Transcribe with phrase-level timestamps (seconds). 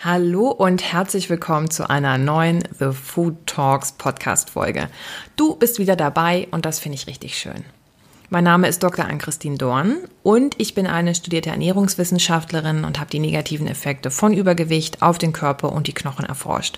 [0.00, 4.88] Hallo und herzlich willkommen zu einer neuen The Food Talks Podcast Folge.
[5.34, 7.64] Du bist wieder dabei und das finde ich richtig schön.
[8.30, 9.06] Mein Name ist Dr.
[9.06, 15.00] Ann-Christine Dorn und ich bin eine studierte Ernährungswissenschaftlerin und habe die negativen Effekte von Übergewicht
[15.00, 16.76] auf den Körper und die Knochen erforscht.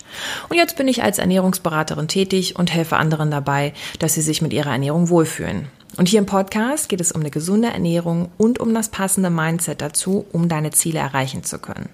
[0.48, 4.52] Und jetzt bin ich als Ernährungsberaterin tätig und helfe anderen dabei, dass sie sich mit
[4.52, 5.66] ihrer Ernährung wohlfühlen.
[5.96, 9.80] Und hier im Podcast geht es um eine gesunde Ernährung und um das passende Mindset
[9.80, 11.88] dazu, um deine Ziele erreichen zu können.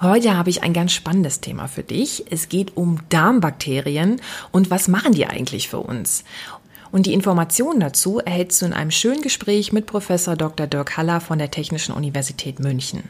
[0.00, 2.24] Heute habe ich ein ganz spannendes Thema für dich.
[2.28, 6.24] Es geht um Darmbakterien und was machen die eigentlich für uns?
[6.94, 10.68] Und die Informationen dazu erhältst du in einem schönen Gespräch mit Professor Dr.
[10.68, 13.02] Dirk Haller von der Technischen Universität München.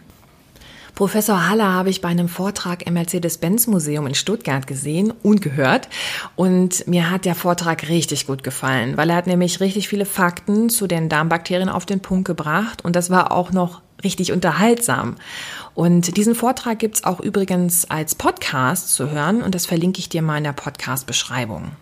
[0.95, 5.91] Professor Haller habe ich bei einem Vortrag im Mercedes-Benz-Museum in Stuttgart gesehen und gehört.
[6.34, 10.70] Und mir hat der Vortrag richtig gut gefallen, weil er hat nämlich richtig viele Fakten
[10.70, 12.83] zu den Darmbakterien auf den Punkt gebracht.
[12.83, 15.16] Und das war auch noch richtig unterhaltsam.
[15.75, 20.22] Und diesen Vortrag gibt's auch übrigens als Podcast zu hören und das verlinke ich dir
[20.22, 21.72] mal in der Podcast-Beschreibung.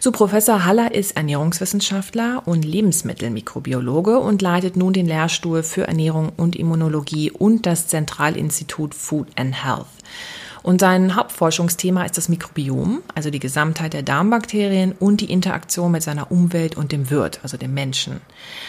[0.00, 6.56] So, Professor Haller ist Ernährungswissenschaftler und Lebensmittelmikrobiologe und leitet nun den Lehrstuhl für Ernährung und
[6.56, 9.86] Immunologie und das Zentralinstitut Food and Health.
[10.62, 16.02] Und sein Hauptforschungsthema ist das Mikrobiom, also die Gesamtheit der Darmbakterien und die Interaktion mit
[16.02, 18.20] seiner Umwelt und dem Wirt, also dem Menschen.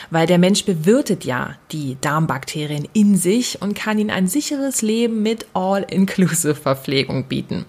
[0.10, 5.24] Weil der Mensch bewirtet ja die Darmbakterien in sich und kann ihnen ein sicheres Leben
[5.24, 7.66] mit All-Inclusive Verpflegung bieten.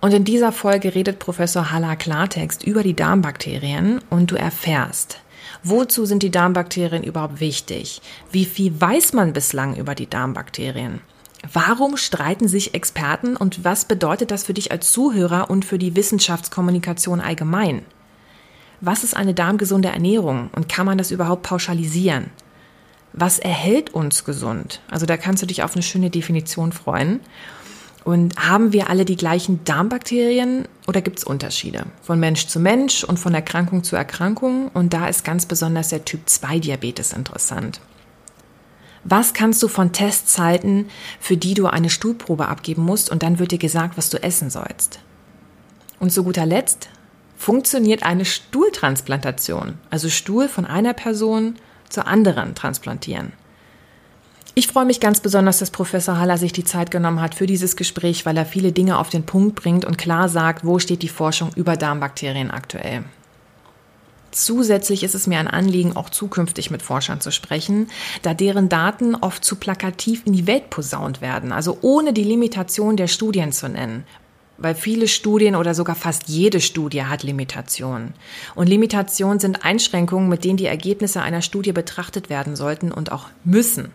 [0.00, 5.20] Und in dieser Folge redet Professor Haller Klartext über die Darmbakterien und du erfährst,
[5.64, 8.00] wozu sind die Darmbakterien überhaupt wichtig?
[8.30, 11.00] Wie viel weiß man bislang über die Darmbakterien?
[11.52, 15.96] Warum streiten sich Experten und was bedeutet das für dich als Zuhörer und für die
[15.96, 17.82] Wissenschaftskommunikation allgemein?
[18.80, 22.30] Was ist eine darmgesunde Ernährung und kann man das überhaupt pauschalisieren?
[23.12, 24.80] Was erhält uns gesund?
[24.90, 27.20] Also da kannst du dich auf eine schöne Definition freuen.
[28.08, 33.04] Und haben wir alle die gleichen Darmbakterien oder gibt es Unterschiede von Mensch zu Mensch
[33.04, 34.68] und von Erkrankung zu Erkrankung?
[34.68, 37.82] Und da ist ganz besonders der Typ 2 Diabetes interessant.
[39.04, 40.86] Was kannst du von Tests halten,
[41.20, 44.48] für die du eine Stuhlprobe abgeben musst und dann wird dir gesagt, was du essen
[44.48, 45.00] sollst?
[46.00, 46.88] Und zu guter Letzt,
[47.36, 51.56] funktioniert eine Stuhltransplantation, also Stuhl von einer Person
[51.90, 53.34] zur anderen transplantieren?
[54.58, 57.76] Ich freue mich ganz besonders, dass Professor Haller sich die Zeit genommen hat für dieses
[57.76, 61.08] Gespräch, weil er viele Dinge auf den Punkt bringt und klar sagt, wo steht die
[61.08, 63.04] Forschung über Darmbakterien aktuell.
[64.32, 67.86] Zusätzlich ist es mir ein Anliegen, auch zukünftig mit Forschern zu sprechen,
[68.22, 72.96] da deren Daten oft zu plakativ in die Welt posaunt werden, also ohne die Limitation
[72.96, 74.06] der Studien zu nennen.
[74.56, 78.12] Weil viele Studien oder sogar fast jede Studie hat Limitationen.
[78.56, 83.28] Und Limitationen sind Einschränkungen, mit denen die Ergebnisse einer Studie betrachtet werden sollten und auch
[83.44, 83.92] müssen.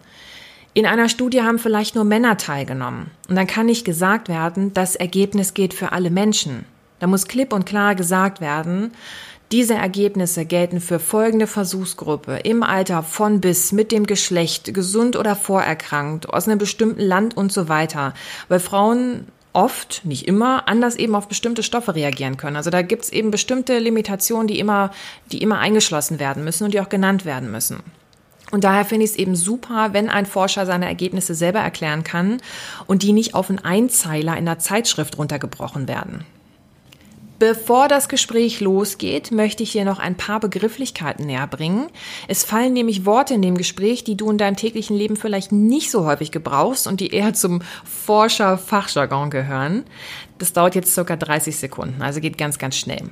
[0.75, 3.11] In einer Studie haben vielleicht nur Männer teilgenommen.
[3.29, 6.65] Und dann kann nicht gesagt werden, das Ergebnis geht für alle Menschen.
[6.99, 8.91] Da muss klipp und klar gesagt werden,
[9.51, 15.35] diese Ergebnisse gelten für folgende Versuchsgruppe im Alter von bis mit dem Geschlecht, gesund oder
[15.35, 18.15] vorerkrankt, aus einem bestimmten Land und so weiter.
[18.47, 22.55] Weil Frauen oft, nicht immer, anders eben auf bestimmte Stoffe reagieren können.
[22.55, 24.89] Also da gibt's eben bestimmte Limitationen, die immer,
[25.31, 27.83] die immer eingeschlossen werden müssen und die auch genannt werden müssen.
[28.53, 32.39] Und daher finde ich es eben super, wenn ein Forscher seine Ergebnisse selber erklären kann
[32.85, 36.23] und die nicht auf einen Einzeiler in der Zeitschrift runtergebrochen werden.
[37.39, 41.87] Bevor das Gespräch losgeht, möchte ich dir noch ein paar Begrifflichkeiten näher bringen.
[42.27, 45.89] Es fallen nämlich Worte in dem Gespräch, die du in deinem täglichen Leben vielleicht nicht
[45.89, 47.63] so häufig gebrauchst und die eher zum
[48.05, 49.83] Forscher-Fachjargon gehören.
[50.37, 53.09] Das dauert jetzt circa 30 Sekunden, also geht ganz, ganz schnell.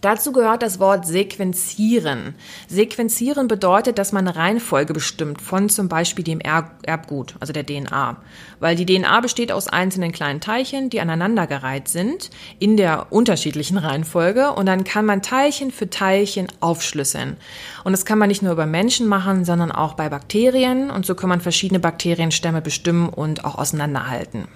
[0.00, 2.36] Dazu gehört das Wort sequenzieren.
[2.68, 8.16] Sequenzieren bedeutet, dass man eine Reihenfolge bestimmt von zum Beispiel dem Erbgut, also der DNA.
[8.60, 14.52] Weil die DNA besteht aus einzelnen kleinen Teilchen, die aneinandergereiht sind in der unterschiedlichen Reihenfolge
[14.52, 17.36] und dann kann man Teilchen für Teilchen aufschlüsseln.
[17.82, 21.16] Und das kann man nicht nur über Menschen machen, sondern auch bei Bakterien und so
[21.16, 24.46] kann man verschiedene Bakterienstämme bestimmen und auch auseinanderhalten.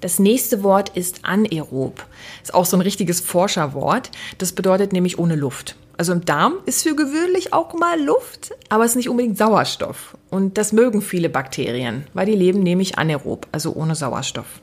[0.00, 2.04] Das nächste Wort ist anaerob.
[2.42, 4.10] Ist auch so ein richtiges Forscherwort.
[4.38, 5.76] Das bedeutet nämlich ohne Luft.
[5.96, 10.16] Also im Darm ist für gewöhnlich auch mal Luft, aber es ist nicht unbedingt Sauerstoff.
[10.30, 14.60] Und das mögen viele Bakterien, weil die leben nämlich anaerob, also ohne Sauerstoff.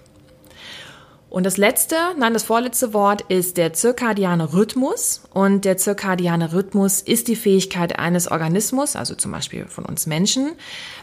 [1.33, 5.23] Und das letzte, nein, das vorletzte Wort ist der zirkadiane Rhythmus.
[5.33, 10.51] Und der zirkadiane Rhythmus ist die Fähigkeit eines Organismus, also zum Beispiel von uns Menschen,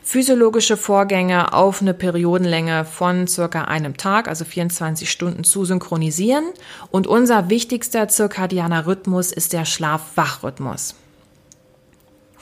[0.04, 6.44] physiologische Vorgänge auf eine Periodenlänge von circa einem Tag, also 24 Stunden zu synchronisieren.
[6.92, 10.94] Und unser wichtigster zirkadianer Rhythmus ist der Schlaf-Wach-Rhythmus.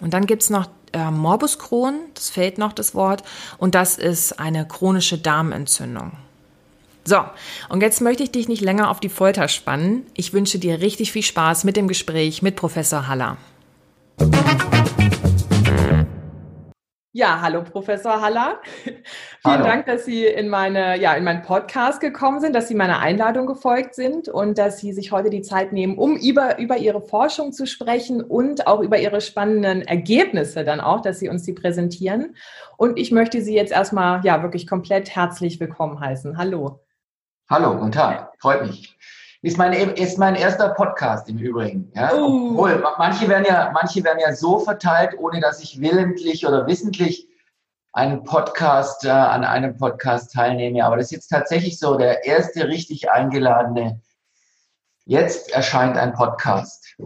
[0.02, 3.22] Und dann gibt's noch äh, Morbus Crohn, das fehlt noch das Wort,
[3.56, 6.12] und das ist eine chronische Darmentzündung.
[7.08, 7.24] So,
[7.70, 10.04] und jetzt möchte ich dich nicht länger auf die Folter spannen.
[10.12, 13.38] Ich wünsche dir richtig viel Spaß mit dem Gespräch mit Professor Haller.
[17.12, 18.60] Ja, hallo Professor Haller.
[18.84, 19.02] Vielen
[19.42, 19.64] hallo.
[19.64, 23.46] Dank, dass Sie in meine, ja, in meinen Podcast gekommen sind, dass Sie meiner Einladung
[23.46, 27.52] gefolgt sind und dass Sie sich heute die Zeit nehmen, um über, über Ihre Forschung
[27.52, 32.36] zu sprechen und auch über Ihre spannenden Ergebnisse dann auch, dass Sie uns die präsentieren.
[32.76, 36.36] Und ich möchte Sie jetzt erstmal, ja, wirklich komplett herzlich willkommen heißen.
[36.36, 36.82] Hallo.
[37.50, 38.94] Hallo, guten Tag, freut mich.
[39.40, 41.90] Ist mein, ist mein erster Podcast im Übrigen.
[41.94, 42.12] Ja?
[42.14, 42.50] Uh.
[42.50, 47.26] Obwohl, manche werden, ja, manche werden ja so verteilt, ohne dass ich willentlich oder wissentlich
[47.94, 50.84] einen Podcast, äh, an einem Podcast teilnehme.
[50.84, 53.98] Aber das ist jetzt tatsächlich so der erste richtig eingeladene.
[55.06, 56.98] Jetzt erscheint ein Podcast.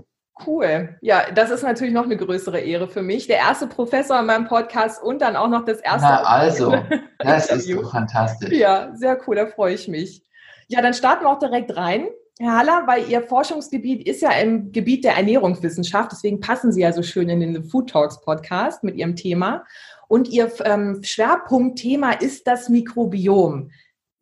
[0.45, 0.99] Cool.
[1.03, 3.29] Ja, das ist natürlich noch eine größere Ehre für mich.
[3.29, 6.09] Der erste Professor in meinem Podcast und dann auch noch das erste.
[6.09, 6.75] Na, also,
[7.21, 8.51] das ist doch fantastisch.
[8.51, 10.25] Ja, sehr cool, da freue ich mich.
[10.73, 12.09] Ja, dann starten wir auch direkt rein.
[12.39, 16.95] Herr Haller, weil Ihr Forschungsgebiet ist ja im Gebiet der Ernährungswissenschaft, deswegen passen Sie ja
[16.95, 19.67] so schön in den Food Talks Podcast mit Ihrem Thema.
[20.09, 23.71] Und Ihr ähm, Schwerpunktthema ist das Mikrobiom.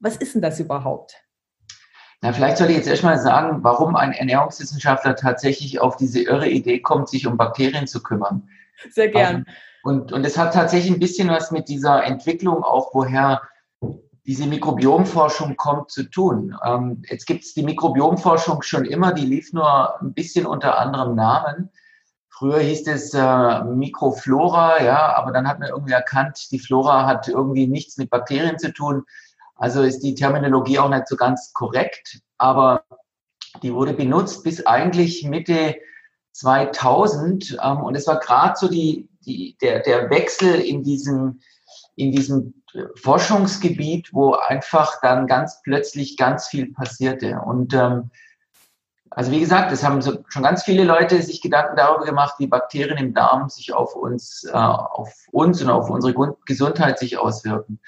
[0.01, 1.15] Was ist denn das überhaupt?
[2.21, 6.81] Na, vielleicht soll ich jetzt erstmal sagen, warum ein Ernährungswissenschaftler tatsächlich auf diese irre Idee
[6.81, 8.49] kommt, sich um Bakterien zu kümmern.
[8.91, 9.37] Sehr gern.
[9.37, 9.47] Ähm,
[9.85, 13.41] und, und es hat tatsächlich ein bisschen was mit dieser Entwicklung auch, woher
[14.27, 16.57] diese Mikrobiomforschung kommt zu tun.
[16.65, 21.15] Ähm, jetzt gibt es die Mikrobiomforschung schon immer, die lief nur ein bisschen unter anderem
[21.15, 21.71] Namen.
[22.29, 27.29] Früher hieß es äh, Mikroflora, ja, aber dann hat man irgendwie erkannt, die Flora hat
[27.29, 29.05] irgendwie nichts mit Bakterien zu tun.
[29.57, 32.85] Also ist die Terminologie auch nicht so ganz korrekt, aber
[33.63, 35.77] die wurde benutzt bis eigentlich Mitte
[36.33, 41.41] 2000 ähm, und es war gerade so die, die, der, der Wechsel in diesem,
[41.97, 42.60] in diesem
[42.97, 47.41] Forschungsgebiet, wo einfach dann ganz plötzlich ganz viel passierte.
[47.45, 48.11] Und ähm,
[49.11, 52.47] also wie gesagt, es haben so schon ganz viele Leute sich Gedanken darüber gemacht, wie
[52.47, 57.81] Bakterien im Darm sich auf uns, äh, auf uns und auf unsere Gesundheit sich auswirken.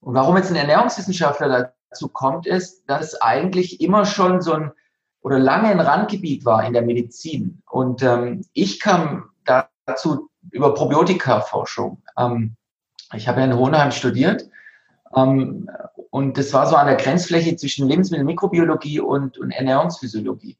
[0.00, 4.72] Und warum jetzt ein Ernährungswissenschaftler dazu kommt, ist, dass es eigentlich immer schon so ein
[5.20, 7.62] oder lange ein Randgebiet war in der Medizin.
[7.68, 12.02] Und ähm, ich kam dazu über Probiotika-Forschung.
[12.16, 12.56] Ähm,
[13.14, 14.48] ich habe ja in Hohenheim studiert
[15.14, 15.70] ähm,
[16.10, 20.56] und das war so an der Grenzfläche zwischen Lebensmittelmikrobiologie und, und Ernährungsphysiologie.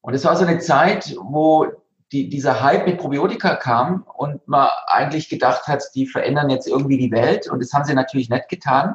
[0.00, 1.66] Und es war so eine Zeit, wo
[2.12, 6.98] die, dieser Hype mit Probiotika kam und man eigentlich gedacht hat, die verändern jetzt irgendwie
[6.98, 7.48] die Welt.
[7.48, 8.94] Und das haben sie natürlich nicht getan.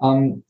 [0.00, 0.44] Ähm,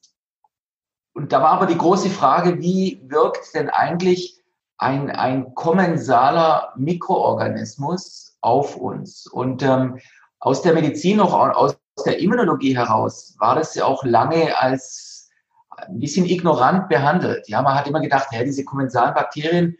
[1.14, 4.42] und da war aber die große Frage, wie wirkt denn eigentlich
[4.78, 9.26] ein, ein kommensaler Mikroorganismus auf uns?
[9.28, 10.00] Und ähm,
[10.44, 15.30] aus der Medizin, noch aus der Immunologie heraus, war das ja auch lange als
[15.70, 17.48] ein bisschen ignorant behandelt.
[17.48, 19.78] Ja, man hat immer gedacht, ja, diese kommensalen Bakterien,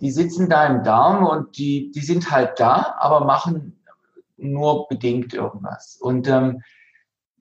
[0.00, 3.82] die sitzen da im Darm und die, die sind halt da, aber machen
[4.36, 5.98] nur bedingt irgendwas.
[6.00, 6.62] Und ähm,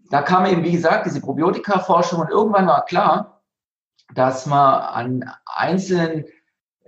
[0.10, 3.44] da kam eben, wie gesagt, diese Probiotika-Forschung und irgendwann war klar,
[4.16, 6.26] dass man an einzelnen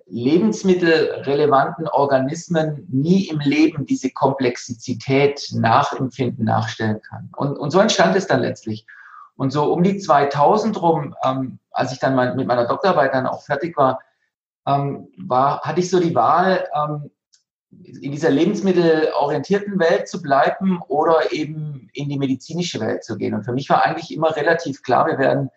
[0.07, 7.29] lebensmittelrelevanten Organismen nie im Leben diese Komplexität nachempfinden, nachstellen kann.
[7.35, 8.85] Und, und so entstand es dann letztlich.
[9.35, 13.27] Und so um die 2000 rum, ähm, als ich dann mein, mit meiner Doktorarbeit dann
[13.27, 13.99] auch fertig war,
[14.65, 17.11] ähm, war, hatte ich so die Wahl, ähm,
[17.71, 23.33] in dieser lebensmittelorientierten Welt zu bleiben oder eben in die medizinische Welt zu gehen.
[23.33, 25.49] Und für mich war eigentlich immer relativ klar, wir werden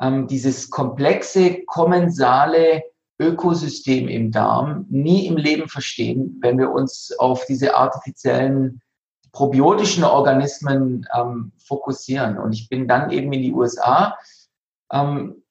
[0.00, 2.82] ähm, dieses komplexe, kommensale
[3.20, 8.80] Ökosystem im Darm nie im Leben verstehen, wenn wir uns auf diese artifiziellen
[9.32, 12.38] probiotischen Organismen ähm, fokussieren.
[12.38, 14.18] Und ich bin dann eben in die USA
[14.90, 15.42] ähm,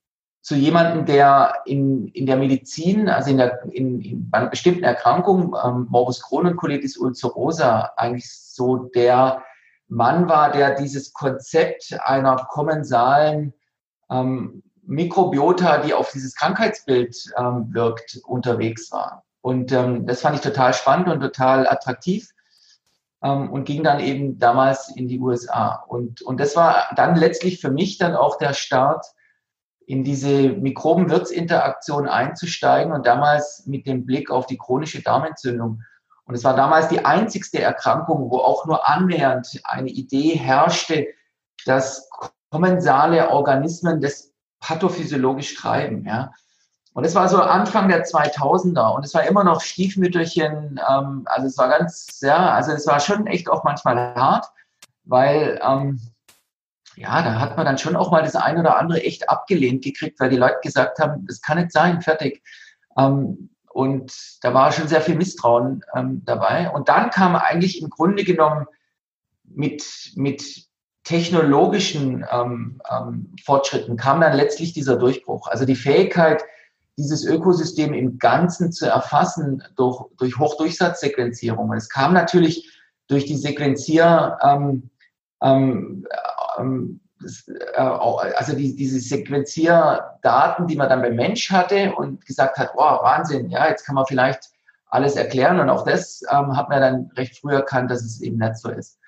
[0.41, 4.83] zu jemandem, der in, in der Medizin, also in, der, in, in bei einer bestimmten
[4.83, 9.43] Erkrankung, ähm, Morbus Crohn und Colitis ulcerosa, eigentlich so der
[9.87, 13.53] Mann war, der dieses Konzept einer kommensalen
[14.09, 19.23] ähm, Mikrobiota, die auf dieses Krankheitsbild ähm, wirkt, unterwegs war.
[19.41, 22.31] Und ähm, das fand ich total spannend und total attraktiv
[23.21, 25.83] ähm, und ging dann eben damals in die USA.
[25.87, 29.05] Und, und das war dann letztlich für mich dann auch der Start
[29.85, 35.83] in diese Mikroben-Wirtsinteraktion einzusteigen und damals mit dem Blick auf die chronische Darmentzündung.
[36.25, 41.07] Und es war damals die einzigste Erkrankung, wo auch nur annähernd eine Idee herrschte,
[41.65, 42.09] dass
[42.49, 44.28] kommensale Organismen das
[44.59, 46.05] pathophysiologisch treiben.
[46.05, 46.31] Ja.
[46.93, 50.79] Und es war so Anfang der 2000er und es war immer noch Stiefmütterchen.
[50.89, 54.47] Ähm, also es war ganz, ja, also es war schon echt auch manchmal hart,
[55.05, 55.99] weil ähm,
[56.95, 60.19] ja, da hat man dann schon auch mal das eine oder andere echt abgelehnt gekriegt,
[60.19, 62.43] weil die Leute gesagt haben, das kann nicht sein, fertig.
[62.97, 64.11] Ähm, und
[64.41, 66.69] da war schon sehr viel Misstrauen ähm, dabei.
[66.71, 68.65] Und dann kam eigentlich im Grunde genommen
[69.45, 70.68] mit, mit
[71.09, 75.47] technologischen ähm, ähm, Fortschritten kam dann letztlich dieser Durchbruch.
[75.47, 76.43] Also die Fähigkeit,
[76.99, 81.73] dieses Ökosystem im Ganzen zu erfassen durch, durch Hochdurchsatzsequenzierung.
[81.73, 82.71] Es kam natürlich
[83.07, 84.91] durch die Sequenzier, ähm,
[85.41, 86.05] ähm,
[86.59, 86.99] ähm,
[87.73, 93.01] äh, also die, diese Sequenzierdaten, die man dann beim Mensch hatte und gesagt hat, wow,
[93.01, 94.51] Wahnsinn, ja, jetzt kann man vielleicht
[94.91, 98.37] alles erklären und auch das ähm, hat man dann recht früh erkannt, dass es eben
[98.37, 98.98] nicht so ist.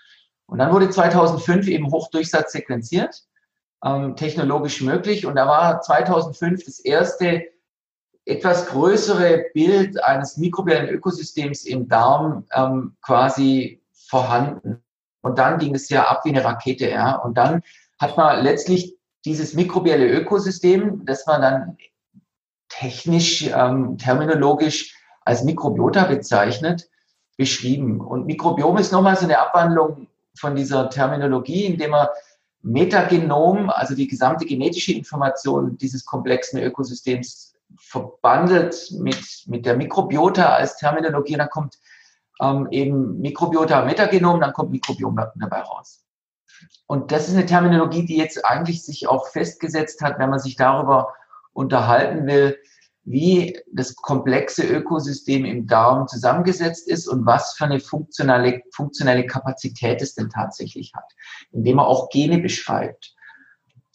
[0.52, 3.24] Und dann wurde 2005 eben Hochdurchsatz sequenziert,
[3.86, 7.46] ähm, technologisch möglich und da war 2005 das erste
[8.26, 14.84] etwas größere Bild eines mikrobiellen Ökosystems im Darm ähm, quasi vorhanden.
[15.22, 17.16] Und dann ging es ja ab wie eine Rakete, ja.
[17.16, 17.64] Und dann
[17.98, 21.78] hat man letztlich dieses mikrobielle Ökosystem, das man dann
[22.68, 26.90] technisch, ähm, terminologisch als Mikrobiota bezeichnet,
[27.38, 28.02] beschrieben.
[28.02, 32.08] Und Mikrobiom ist nochmal so eine Abwandlung von dieser Terminologie, indem man
[32.64, 40.78] Metagenom, also die gesamte genetische Information dieses komplexen Ökosystems verbandelt mit, mit der Mikrobiota als
[40.78, 41.38] Terminologie.
[41.38, 41.80] dann kommt
[42.42, 46.04] ähm, eben Mikrobiota, Metagenom, dann kommt Mikrobiom dabei raus.
[46.86, 50.56] Und das ist eine Terminologie, die jetzt eigentlich sich auch festgesetzt hat, wenn man sich
[50.56, 51.14] darüber
[51.54, 52.58] unterhalten will,
[53.04, 60.02] wie das komplexe Ökosystem im Darm zusammengesetzt ist und was für eine funktionale, funktionelle Kapazität
[60.02, 61.12] es denn tatsächlich hat,
[61.52, 63.16] indem man auch Gene beschreibt.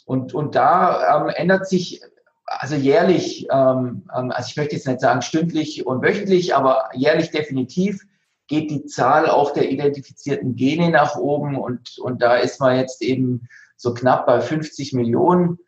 [0.05, 2.03] Und, und da ähm, ändert sich
[2.47, 7.31] also jährlich, ähm, ähm also ich möchte jetzt nicht sagen stündlich und wöchentlich, aber jährlich
[7.31, 8.05] definitiv
[8.49, 13.03] geht die Zahl auch der identifizierten Gene nach oben und, und da ist man jetzt
[13.03, 15.59] eben so knapp bei 50 Millionen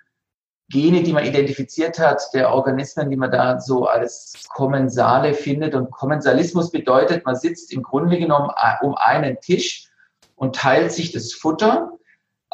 [0.70, 5.74] Gene, die man identifiziert hat, der Organismen, die man da so als Kommensale findet.
[5.74, 8.50] Und Kommensalismus bedeutet, man sitzt im Grunde genommen
[8.82, 9.88] um einen Tisch
[10.36, 11.92] und teilt sich das Futter.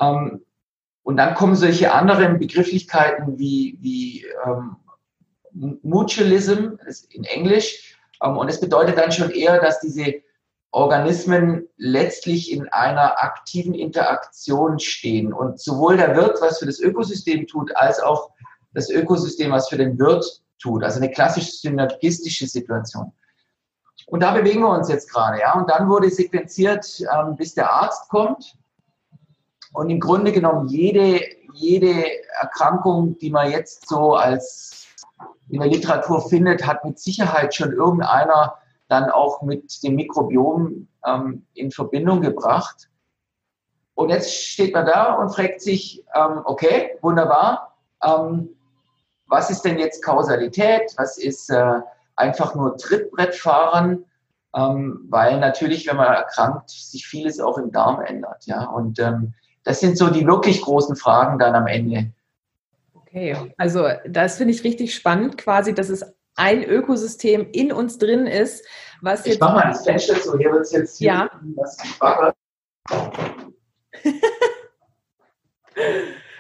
[0.01, 0.45] Ähm,
[1.03, 4.77] und dann kommen solche anderen Begrifflichkeiten wie, wie ähm,
[5.83, 6.77] Mutualism
[7.11, 10.23] in Englisch, ähm, und es bedeutet dann schon eher, dass diese
[10.75, 15.33] Organismen letztlich in einer aktiven Interaktion stehen.
[15.33, 18.31] Und sowohl der Wirt, was für das Ökosystem tut, als auch
[18.73, 20.83] das Ökosystem, was für den Wirt tut.
[20.83, 23.13] Also eine klassisch synergistische Situation.
[24.07, 25.39] Und da bewegen wir uns jetzt gerade.
[25.39, 25.55] Ja?
[25.55, 28.59] Und dann wurde sequenziert, ähm, bis der Arzt kommt.
[29.73, 31.21] Und im Grunde genommen jede,
[31.53, 32.05] jede
[32.41, 34.89] Erkrankung, die man jetzt so als
[35.49, 38.55] in der Literatur findet, hat mit Sicherheit schon irgendeiner
[38.95, 42.89] dann auch mit dem Mikrobiom ähm, in Verbindung gebracht.
[43.95, 48.51] Und jetzt steht man da und fragt sich, ähm, okay, wunderbar, ähm,
[49.27, 50.93] was ist denn jetzt Kausalität?
[50.97, 51.81] Was ist äh,
[52.17, 54.05] einfach nur Trittbrettfahren?
[54.55, 58.47] Ähm, weil natürlich, wenn man erkrankt, sich vieles auch im Darm ändert.
[58.47, 58.65] Ja?
[58.67, 59.35] Und ähm,
[59.65, 62.13] das sind so die wirklich großen Fragen dann am Ende.
[62.95, 66.05] Okay, also das finde ich richtig spannend, quasi, dass es
[66.37, 68.65] ein Ökosystem in uns drin ist,
[69.01, 69.35] was jetzt.
[69.35, 71.31] Ich mache mal das Fenster so, hier wird es jetzt hier ja.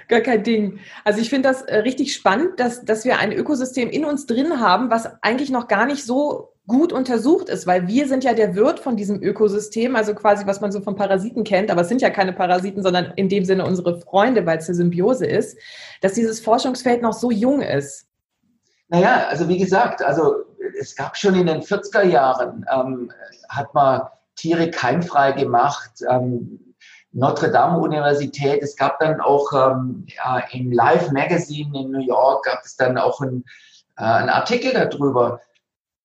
[0.08, 0.80] Gar kein Ding.
[1.04, 4.60] Also ich finde das äh, richtig spannend, dass, dass wir ein Ökosystem in uns drin
[4.60, 8.54] haben, was eigentlich noch gar nicht so gut untersucht ist, weil wir sind ja der
[8.54, 12.00] Wirt von diesem Ökosystem, also quasi was man so von Parasiten kennt, aber es sind
[12.00, 15.58] ja keine Parasiten, sondern in dem Sinne unsere Freunde, weil es eine Symbiose ist,
[16.00, 18.06] dass dieses Forschungsfeld noch so jung ist.
[18.88, 20.44] Naja, also wie gesagt, also
[20.78, 23.12] es gab schon in den 40er Jahren, ähm,
[23.48, 24.02] hat man
[24.36, 26.74] Tiere keimfrei gemacht, ähm,
[27.12, 32.44] Notre Dame Universität, es gab dann auch ähm, ja, im Live Magazine in New York,
[32.44, 33.44] gab es dann auch ein,
[33.96, 35.40] äh, einen Artikel darüber,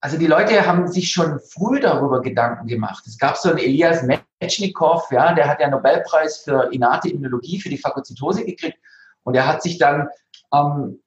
[0.01, 3.05] also die Leute haben sich schon früh darüber Gedanken gemacht.
[3.05, 4.03] Es gab so einen Elias
[4.39, 8.77] Metchnikow, ja, der hat ja Nobelpreis für innate Immunologie für die Phagozytose gekriegt.
[9.23, 10.07] Und er hat sich dann
[10.53, 11.01] ähm,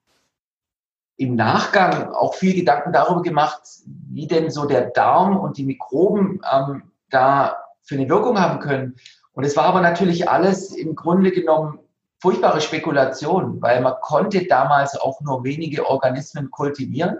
[1.23, 3.62] im Nachgang auch viel Gedanken darüber gemacht,
[4.11, 8.97] wie denn so der Darm und die Mikroben ähm, da für eine Wirkung haben können.
[9.33, 11.79] Und es war aber natürlich alles im Grunde genommen
[12.21, 17.19] furchtbare Spekulation, weil man konnte damals auch nur wenige Organismen kultivieren.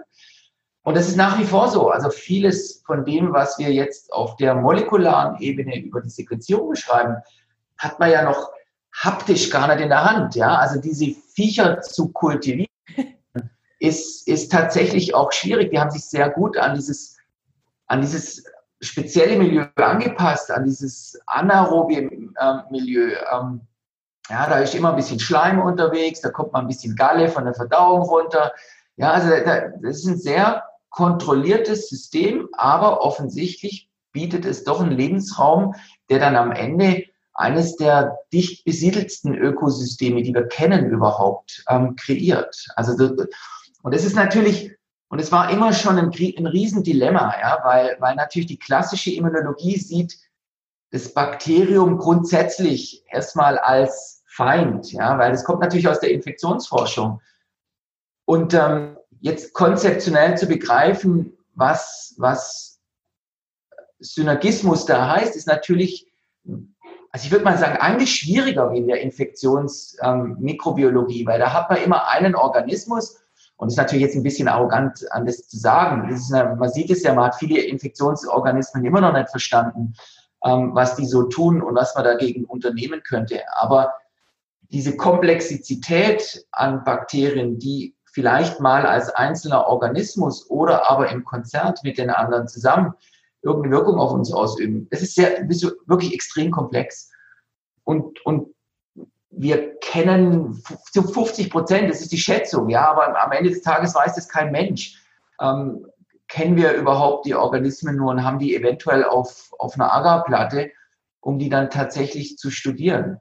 [0.83, 1.89] Und das ist nach wie vor so.
[1.89, 7.17] Also vieles von dem, was wir jetzt auf der molekularen Ebene über die Sequenzierung beschreiben,
[7.77, 8.51] hat man ja noch
[8.93, 10.35] haptisch gar nicht in der Hand.
[10.35, 12.72] Ja, also diese Viecher zu kultivieren
[13.83, 15.71] ist, ist tatsächlich auch schwierig.
[15.71, 17.17] Die haben sich sehr gut an dieses,
[17.87, 18.45] an dieses
[18.79, 22.09] spezielle Milieu angepasst, an dieses anaerobe äh,
[22.71, 23.11] Milieu.
[23.33, 23.61] Ähm,
[24.29, 27.43] ja, da ist immer ein bisschen Schleim unterwegs, da kommt mal ein bisschen Galle von
[27.43, 28.53] der Verdauung runter.
[28.95, 34.91] Ja, also da, das ist ein sehr kontrolliertes System, aber offensichtlich bietet es doch einen
[34.91, 35.75] Lebensraum,
[36.09, 42.67] der dann am Ende eines der dicht besiedelsten Ökosysteme, die wir kennen überhaupt, ähm, kreiert.
[42.75, 42.95] Also
[43.83, 44.71] und es ist natürlich,
[45.09, 49.77] und es war immer schon ein, ein Riesendilemma, ja, weil, weil natürlich die klassische Immunologie
[49.77, 50.17] sieht
[50.91, 57.21] das Bakterium grundsätzlich erstmal als Feind, ja, weil es kommt natürlich aus der Infektionsforschung.
[58.25, 62.79] Und ähm, jetzt konzeptionell zu begreifen, was, was
[63.99, 66.09] Synergismus da heißt, ist natürlich,
[66.45, 71.69] also ich würde mal sagen, eigentlich schwieriger wie in der Infektionsmikrobiologie, ähm, weil da hat
[71.69, 73.22] man immer einen Organismus
[73.57, 76.09] und das ist natürlich jetzt ein bisschen arrogant, an das zu sagen.
[76.09, 79.93] Das eine, man sieht es ja, man hat viele Infektionsorganismen immer noch nicht verstanden,
[80.43, 83.41] ähm, was die so tun und was man dagegen unternehmen könnte.
[83.55, 83.93] Aber
[84.69, 91.97] diese Komplexität an Bakterien, die vielleicht mal als einzelner Organismus oder aber im Konzert mit
[91.97, 92.93] den anderen zusammen
[93.41, 94.87] irgendeine Wirkung auf uns ausüben.
[94.89, 97.11] Das ist sehr, ist wirklich extrem komplex.
[97.83, 98.52] Und, und
[99.35, 100.61] wir kennen
[100.91, 104.29] zu 50 Prozent, das ist die Schätzung, ja, aber am Ende des Tages weiß das
[104.29, 105.01] kein Mensch.
[105.41, 105.85] Ähm,
[106.27, 110.71] kennen wir überhaupt die Organismen nur und haben die eventuell auf, auf einer Agarplatte,
[111.19, 113.19] um die dann tatsächlich zu studieren?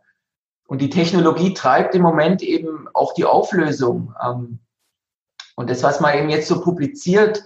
[0.66, 4.14] Und die Technologie treibt im Moment eben auch die Auflösung.
[4.24, 4.60] Ähm,
[5.56, 7.44] und das, was man eben jetzt so publiziert,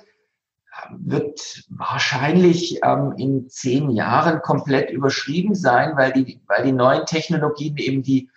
[0.91, 7.77] wird wahrscheinlich ähm, in zehn Jahren komplett überschrieben sein, weil die, weil die neuen Technologien
[7.77, 8.31] eben die,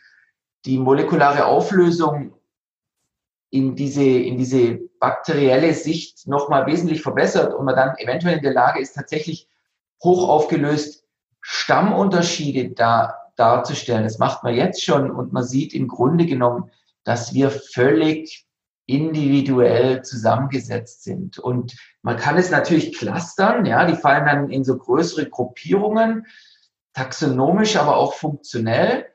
[0.66, 2.34] die molekulare Auflösung
[3.50, 8.54] in diese, in diese bakterielle Sicht nochmal wesentlich verbessert und man dann eventuell in der
[8.54, 9.48] Lage ist, tatsächlich
[10.04, 11.05] hoch aufgelöst
[11.42, 14.03] Stammunterschiede da, darzustellen.
[14.03, 16.70] Das macht man jetzt schon und man sieht im Grunde genommen,
[17.03, 18.46] dass wir völlig
[18.86, 21.38] individuell zusammengesetzt sind.
[21.38, 26.25] Und man kann es natürlich clustern, ja, die fallen dann in so größere Gruppierungen,
[26.94, 29.05] taxonomisch, aber auch funktionell.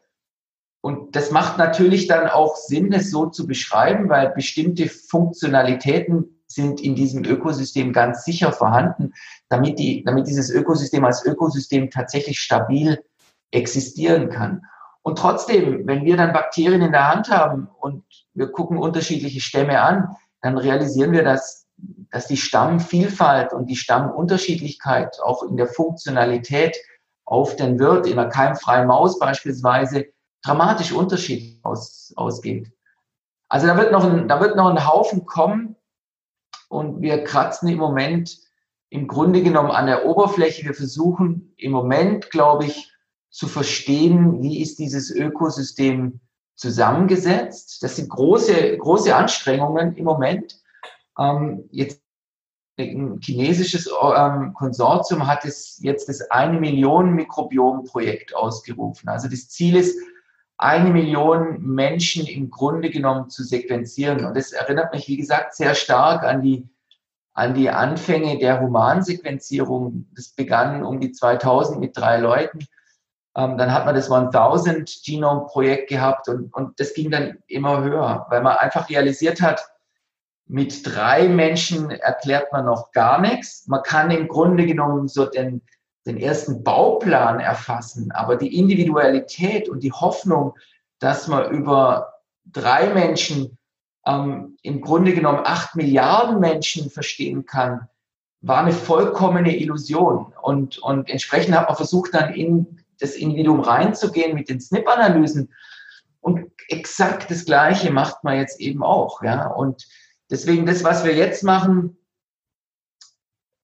[0.84, 6.78] Und das macht natürlich dann auch Sinn, es so zu beschreiben, weil bestimmte Funktionalitäten sind
[6.78, 9.14] in diesem Ökosystem ganz sicher vorhanden,
[9.48, 13.02] damit, die, damit dieses Ökosystem als Ökosystem tatsächlich stabil
[13.50, 14.60] existieren kann.
[15.00, 19.80] Und trotzdem, wenn wir dann Bakterien in der Hand haben und wir gucken unterschiedliche Stämme
[19.80, 21.66] an, dann realisieren wir, dass,
[22.10, 26.76] dass die Stammvielfalt und die Stammunterschiedlichkeit auch in der Funktionalität
[27.24, 30.12] auf den Wirt, in einer keimfreien Maus beispielsweise,
[30.44, 32.70] dramatisch unterschiedlich aus, ausgeht.
[33.48, 35.76] Also da wird, noch ein, da wird noch ein Haufen kommen
[36.68, 38.38] und wir kratzen im Moment
[38.90, 40.64] im Grunde genommen an der Oberfläche.
[40.64, 42.92] Wir versuchen im Moment, glaube ich,
[43.30, 46.20] zu verstehen, wie ist dieses Ökosystem
[46.54, 47.82] zusammengesetzt.
[47.82, 50.60] Das sind große, große Anstrengungen im Moment.
[51.18, 52.00] Ähm, jetzt
[52.78, 59.08] ein chinesisches ähm, Konsortium hat es jetzt das eine Million Mikrobiom-Projekt ausgerufen.
[59.08, 59.98] Also das Ziel ist,
[60.56, 64.24] eine Million Menschen im Grunde genommen zu sequenzieren.
[64.24, 66.68] Und das erinnert mich, wie gesagt, sehr stark an die,
[67.32, 70.06] an die Anfänge der Humansequenzierung.
[70.14, 72.60] Das begann um die 2000 mit drei Leuten.
[73.36, 77.82] Ähm, dann hat man das 1000 Genome Projekt gehabt und, und das ging dann immer
[77.82, 79.60] höher, weil man einfach realisiert hat,
[80.46, 83.66] mit drei Menschen erklärt man noch gar nichts.
[83.66, 85.62] Man kann im Grunde genommen so den,
[86.06, 90.54] den ersten Bauplan erfassen, aber die Individualität und die Hoffnung,
[90.98, 92.14] dass man über
[92.44, 93.58] drei Menschen
[94.06, 97.88] ähm, im Grunde genommen acht Milliarden Menschen verstehen kann,
[98.42, 100.32] war eine vollkommene Illusion.
[100.42, 105.52] Und, und entsprechend hat man versucht, dann in das Individuum reinzugehen mit den SNP-Analysen.
[106.20, 109.22] Und exakt das Gleiche macht man jetzt eben auch.
[109.22, 109.46] Ja?
[109.46, 109.86] Und
[110.30, 111.96] deswegen das, was wir jetzt machen,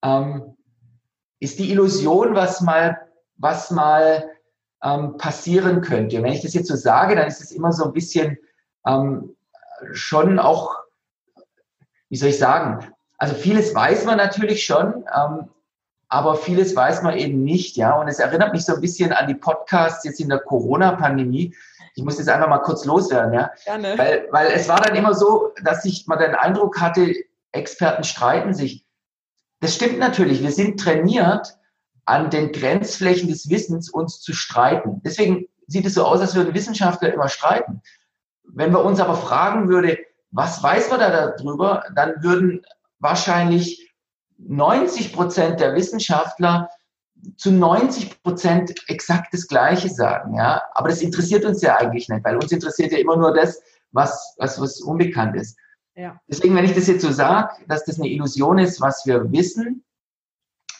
[0.03, 0.57] ähm,
[1.41, 2.97] ist die Illusion, was mal,
[3.37, 4.29] was mal
[4.83, 6.21] ähm, passieren könnte.
[6.23, 8.37] wenn ich das jetzt so sage, dann ist es immer so ein bisschen
[8.85, 9.35] ähm,
[9.91, 10.75] schon auch,
[12.09, 15.49] wie soll ich sagen, also vieles weiß man natürlich schon, ähm,
[16.09, 17.99] aber vieles weiß man eben nicht, ja.
[17.99, 21.55] Und es erinnert mich so ein bisschen an die Podcasts jetzt in der Corona-Pandemie.
[21.95, 23.51] ich muss jetzt einfach mal kurz loswerden, ja.
[23.65, 23.97] Gerne.
[23.97, 27.15] Weil, weil es war dann immer so, dass ich mal den Eindruck hatte,
[27.51, 28.85] Experten streiten sich.
[29.61, 30.41] Das stimmt natürlich.
[30.41, 31.55] Wir sind trainiert,
[32.05, 35.01] an den Grenzflächen des Wissens uns zu streiten.
[35.05, 37.81] Deswegen sieht es so aus, als würden Wissenschaftler immer streiten.
[38.43, 39.99] Wenn wir uns aber fragen würde,
[40.31, 42.65] was weiß man da darüber, dann würden
[42.99, 43.93] wahrscheinlich
[44.39, 46.69] 90 Prozent der Wissenschaftler
[47.37, 50.63] zu 90 Prozent exakt das Gleiche sagen, ja.
[50.73, 54.35] Aber das interessiert uns ja eigentlich nicht, weil uns interessiert ja immer nur das, was,
[54.37, 55.55] was, was unbekannt ist.
[56.01, 56.19] Ja.
[56.27, 59.83] Deswegen, wenn ich das jetzt so sage, dass das eine Illusion ist, was wir wissen,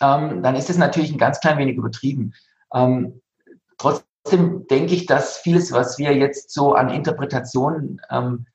[0.02, 2.34] ähm, dann ist das natürlich ein ganz klein wenig übertrieben.
[2.74, 3.22] Ähm,
[3.78, 8.48] trotzdem denke ich, dass vieles, was wir jetzt so an Interpretationen ähm,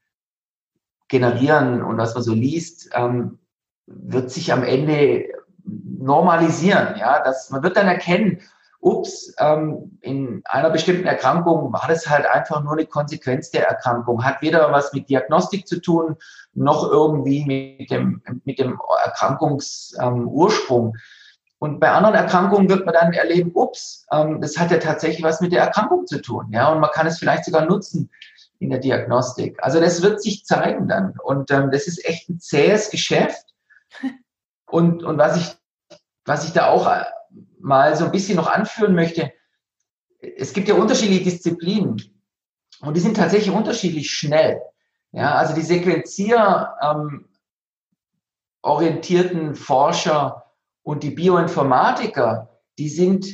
[1.07, 3.39] generieren und was man so liest, ähm,
[3.87, 5.29] wird sich am Ende
[5.63, 6.97] normalisieren.
[6.99, 8.41] Ja, dass man wird dann erkennen,
[8.81, 14.25] ups, ähm, in einer bestimmten Erkrankung war das halt einfach nur eine Konsequenz der Erkrankung,
[14.25, 16.17] hat weder was mit Diagnostik zu tun,
[16.57, 20.87] noch irgendwie mit dem, mit dem Erkrankungsursprung.
[20.95, 21.01] Ähm,
[21.59, 25.41] und bei anderen Erkrankungen wird man dann erleben, ups, ähm, das hat ja tatsächlich was
[25.41, 26.49] mit der Erkrankung zu tun.
[26.51, 28.11] Ja, und man kann es vielleicht sogar nutzen
[28.59, 29.63] in der Diagnostik.
[29.63, 31.15] Also das wird sich zeigen dann.
[31.23, 33.55] Und ähm, das ist echt ein zähes Geschäft.
[34.69, 35.57] Und, und was ich,
[36.25, 37.05] was ich da auch äh,
[37.61, 39.33] mal so ein bisschen noch anführen möchte,
[40.37, 42.03] es gibt ja unterschiedliche Disziplinen
[42.81, 44.61] und die sind tatsächlich unterschiedlich schnell.
[45.17, 47.25] Ja, also die Sequenzier ähm,
[49.55, 50.53] Forscher
[50.83, 53.27] und die Bioinformatiker, die sind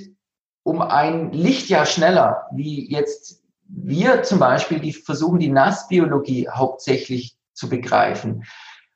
[0.62, 7.68] um ein Lichtjahr schneller, wie jetzt wir zum Beispiel, die versuchen die Nassbiologie hauptsächlich zu
[7.68, 8.44] begreifen.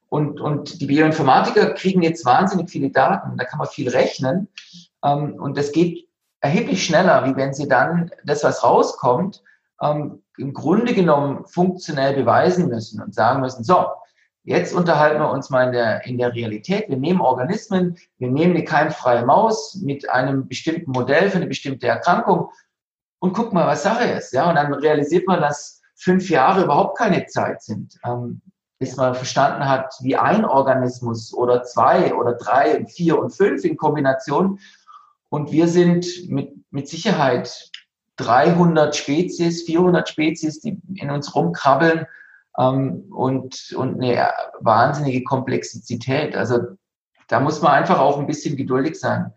[0.09, 4.47] Und, und die Bioinformatiker kriegen jetzt wahnsinnig viele Daten, da kann man viel rechnen.
[5.03, 6.09] Ähm, und das geht
[6.41, 9.43] erheblich schneller, wie wenn sie dann das, was rauskommt,
[9.83, 13.87] ähm, im Grunde genommen funktionell beweisen müssen und sagen müssen, so,
[14.45, 16.89] jetzt unterhalten wir uns mal in der, in der Realität.
[16.89, 21.89] Wir nehmen Organismen, wir nehmen eine keimfreie Maus mit einem bestimmten Modell für eine bestimmte
[21.89, 22.51] Erkrankung
[23.19, 24.33] und guck mal, was Sache ist.
[24.33, 27.99] Ja, und dann realisiert man, dass fünf Jahre überhaupt keine Zeit sind.
[28.05, 28.41] Ähm,
[28.79, 33.65] bis man verstanden hat, wie ein Organismus oder zwei oder drei und vier und fünf
[33.65, 34.61] in Kombination.
[35.31, 37.71] Und wir sind mit, mit Sicherheit
[38.17, 42.07] 300 Spezies, 400 Spezies, die in uns rumkrabbeln
[42.59, 46.35] ähm, und, und eine wahnsinnige Komplexität.
[46.35, 46.61] Also
[47.29, 49.33] da muss man einfach auch ein bisschen geduldig sein.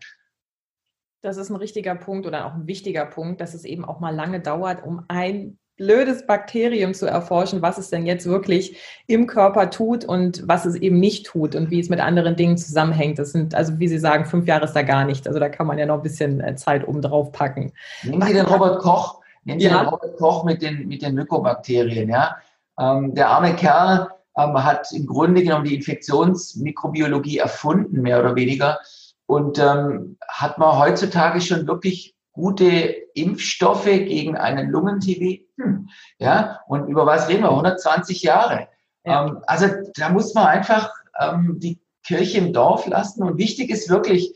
[1.22, 4.14] Das ist ein richtiger Punkt oder auch ein wichtiger Punkt, dass es eben auch mal
[4.14, 9.70] lange dauert, um ein blödes Bakterium zu erforschen, was es denn jetzt wirklich im Körper
[9.70, 13.18] tut und was es eben nicht tut und wie es mit anderen Dingen zusammenhängt.
[13.18, 15.26] Das sind, also wie Sie sagen, fünf Jahre ist da gar nicht.
[15.26, 17.72] Also da kann man ja noch ein bisschen äh, Zeit oben drauf packen.
[18.02, 19.78] Nehmen Sie den Robert Koch, nehmen Sie ja.
[19.78, 22.36] den Robert Koch mit den, mit den Mykobakterien, ja.
[22.78, 28.80] Ähm, der arme Kerl ähm, hat im Grunde genommen die Infektionsmikrobiologie erfunden, mehr oder weniger.
[29.24, 32.68] Und ähm, hat man heutzutage schon wirklich gute
[33.14, 35.46] Impfstoffe gegen einen Lungen-TB.
[35.56, 35.88] Hm.
[36.18, 37.50] Ja, und über was reden wir?
[37.50, 38.68] 120 Jahre.
[39.04, 39.26] Ja.
[39.26, 39.66] Ähm, also
[39.96, 43.22] da muss man einfach ähm, die Kirche im Dorf lassen.
[43.22, 44.34] Und wichtig ist wirklich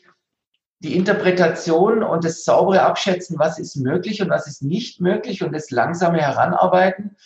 [0.80, 5.52] die Interpretation und das saubere Abschätzen, was ist möglich und was ist nicht möglich und
[5.52, 7.16] das langsame Heranarbeiten.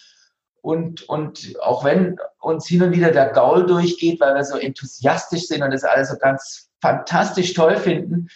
[0.61, 5.47] Und, und auch wenn uns hin und wieder der Gaul durchgeht, weil wir so enthusiastisch
[5.47, 8.29] sind und das alles so ganz fantastisch toll finden,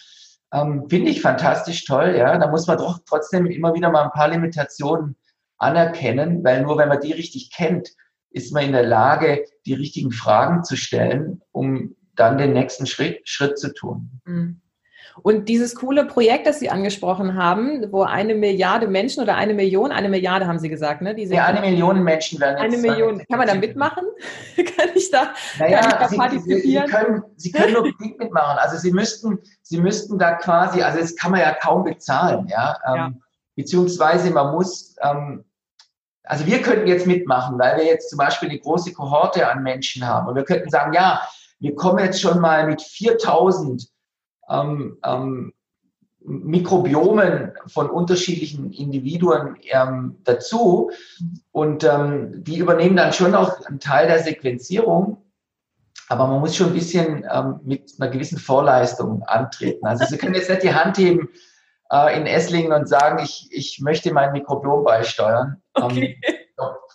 [0.53, 2.37] ähm, Finde ich fantastisch toll, ja.
[2.37, 5.17] Da muss man doch trotzdem immer wieder mal ein paar Limitationen
[5.57, 7.89] anerkennen, weil nur wenn man die richtig kennt,
[8.29, 13.27] ist man in der Lage, die richtigen Fragen zu stellen, um dann den nächsten Schritt,
[13.27, 14.21] Schritt zu tun.
[14.25, 14.61] Mhm.
[15.21, 19.91] Und dieses coole Projekt, das Sie angesprochen haben, wo eine Milliarde Menschen oder eine Million,
[19.91, 21.13] eine Milliarde haben Sie gesagt, ne?
[21.13, 22.73] Diese ja, eine Million Menschen werden jetzt.
[22.73, 23.23] Eine Million.
[23.29, 24.05] Kann man da mitmachen?
[24.55, 26.87] kann ich da, naja, kann ich da Sie, partizipieren?
[26.87, 28.57] Sie, Sie, können, Sie können nur bedingt mitmachen.
[28.57, 32.77] Also Sie müssten, Sie müssten da quasi, also das kann man ja kaum bezahlen, ja.
[32.87, 33.11] Ähm, ja.
[33.55, 35.45] Beziehungsweise man muss, ähm,
[36.23, 40.07] also wir könnten jetzt mitmachen, weil wir jetzt zum Beispiel eine große Kohorte an Menschen
[40.07, 41.21] haben und wir könnten sagen, ja,
[41.59, 43.92] wir kommen jetzt schon mal mit 4000
[44.49, 45.53] ähm, ähm,
[46.25, 50.91] Mikrobiomen von unterschiedlichen Individuen ähm, dazu
[51.51, 55.17] und ähm, die übernehmen dann schon auch einen Teil der Sequenzierung,
[56.07, 59.85] aber man muss schon ein bisschen ähm, mit einer gewissen Vorleistung antreten.
[59.85, 61.29] Also Sie können jetzt nicht die Hand heben
[61.91, 65.61] äh, in Esslingen und sagen, ich, ich möchte mein Mikrobiom beisteuern.
[65.75, 66.19] Ähm, okay.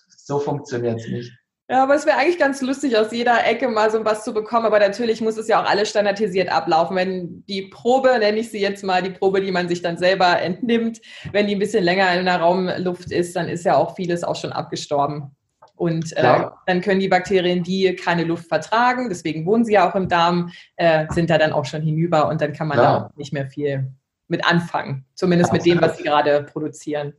[0.08, 1.37] so funktioniert es nicht.
[1.70, 4.64] Ja, aber es wäre eigentlich ganz lustig, aus jeder Ecke mal so was zu bekommen.
[4.64, 6.96] Aber natürlich muss es ja auch alles standardisiert ablaufen.
[6.96, 10.40] Wenn die Probe, nenne ich sie jetzt mal, die Probe, die man sich dann selber
[10.40, 11.00] entnimmt,
[11.32, 14.36] wenn die ein bisschen länger in der Raumluft ist, dann ist ja auch vieles auch
[14.36, 15.36] schon abgestorben.
[15.76, 19.94] Und äh, dann können die Bakterien, die keine Luft vertragen, deswegen wohnen sie ja auch
[19.94, 23.00] im Darm, äh, sind da dann auch schon hinüber und dann kann man Klar.
[23.00, 23.92] da auch nicht mehr viel
[24.26, 25.04] mit anfangen.
[25.14, 27.12] Zumindest mit dem, was sie gerade produzieren.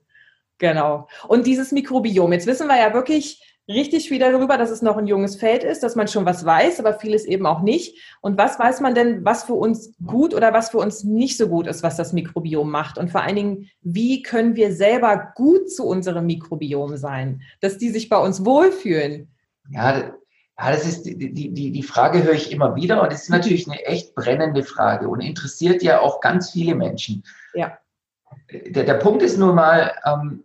[0.57, 1.07] Genau.
[1.29, 5.07] Und dieses Mikrobiom, jetzt wissen wir ja wirklich, richtig viel darüber, dass es noch ein
[5.07, 7.97] junges Feld ist, dass man schon was weiß, aber vieles eben auch nicht.
[8.19, 11.47] Und was weiß man denn, was für uns gut oder was für uns nicht so
[11.47, 12.97] gut ist, was das Mikrobiom macht?
[12.97, 17.89] Und vor allen Dingen, wie können wir selber gut zu unserem Mikrobiom sein, dass die
[17.89, 19.29] sich bei uns wohlfühlen?
[19.69, 20.13] Ja, ja
[20.57, 23.85] das ist die, die, die Frage höre ich immer wieder und es ist natürlich eine
[23.85, 27.23] echt brennende Frage und interessiert ja auch ganz viele Menschen.
[27.53, 27.77] Ja.
[28.51, 30.43] Der, der Punkt ist nur mal, ähm,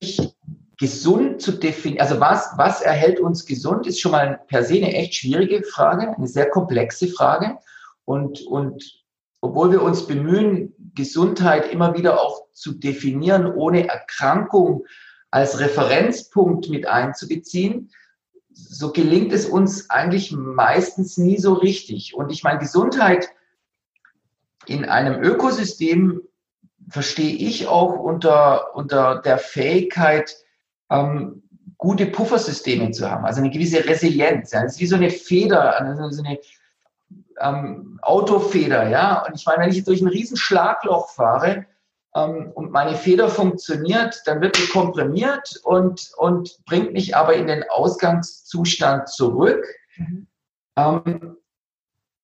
[0.00, 0.34] ich
[0.82, 4.92] gesund zu definieren, also was, was erhält uns gesund, ist schon mal per se eine
[4.92, 7.56] echt schwierige Frage, eine sehr komplexe Frage.
[8.04, 9.04] Und, und
[9.40, 14.84] obwohl wir uns bemühen, Gesundheit immer wieder auch zu definieren, ohne Erkrankung
[15.30, 17.92] als Referenzpunkt mit einzubeziehen,
[18.52, 22.16] so gelingt es uns eigentlich meistens nie so richtig.
[22.16, 23.28] Und ich meine, Gesundheit
[24.66, 26.22] in einem Ökosystem
[26.88, 30.41] verstehe ich auch unter, unter der Fähigkeit,
[30.92, 31.42] ähm,
[31.78, 34.52] gute Puffersysteme zu haben, also eine gewisse Resilienz.
[34.52, 34.62] Ja.
[34.62, 36.38] Das ist wie so eine Feder, also so eine
[37.40, 39.24] ähm, Autofeder, ja.
[39.26, 41.66] Und ich meine, wenn ich durch ein riesen Schlagloch fahre
[42.14, 47.48] ähm, und meine Feder funktioniert, dann wird die komprimiert und, und bringt mich aber in
[47.48, 49.66] den Ausgangszustand zurück.
[49.96, 50.26] Mhm.
[50.76, 51.36] Ähm,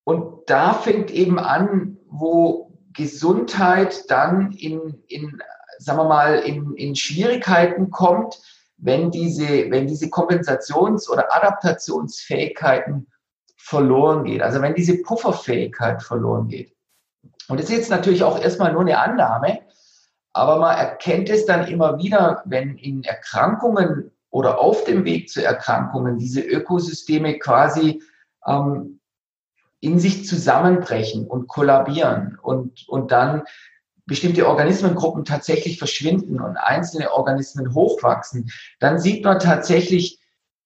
[0.05, 5.43] und da fängt eben an, wo Gesundheit dann in, in
[5.79, 8.41] sagen wir mal, in, in Schwierigkeiten kommt,
[8.79, 13.09] wenn diese, wenn diese Kompensations- oder Adaptationsfähigkeiten
[13.57, 14.41] verloren geht.
[14.41, 16.75] Also wenn diese Pufferfähigkeit verloren geht.
[17.49, 19.61] Und das ist jetzt natürlich auch erstmal nur eine Annahme,
[20.33, 25.45] aber man erkennt es dann immer wieder, wenn in Erkrankungen oder auf dem Weg zu
[25.45, 28.03] Erkrankungen diese Ökosysteme quasi
[28.47, 29.01] ähm,
[29.81, 33.45] in sich zusammenbrechen und kollabieren und, und dann
[34.09, 40.19] bestimmte Organismengruppen tatsächlich verschwinden und einzelne Organismen hochwachsen, dann sieht man tatsächlich,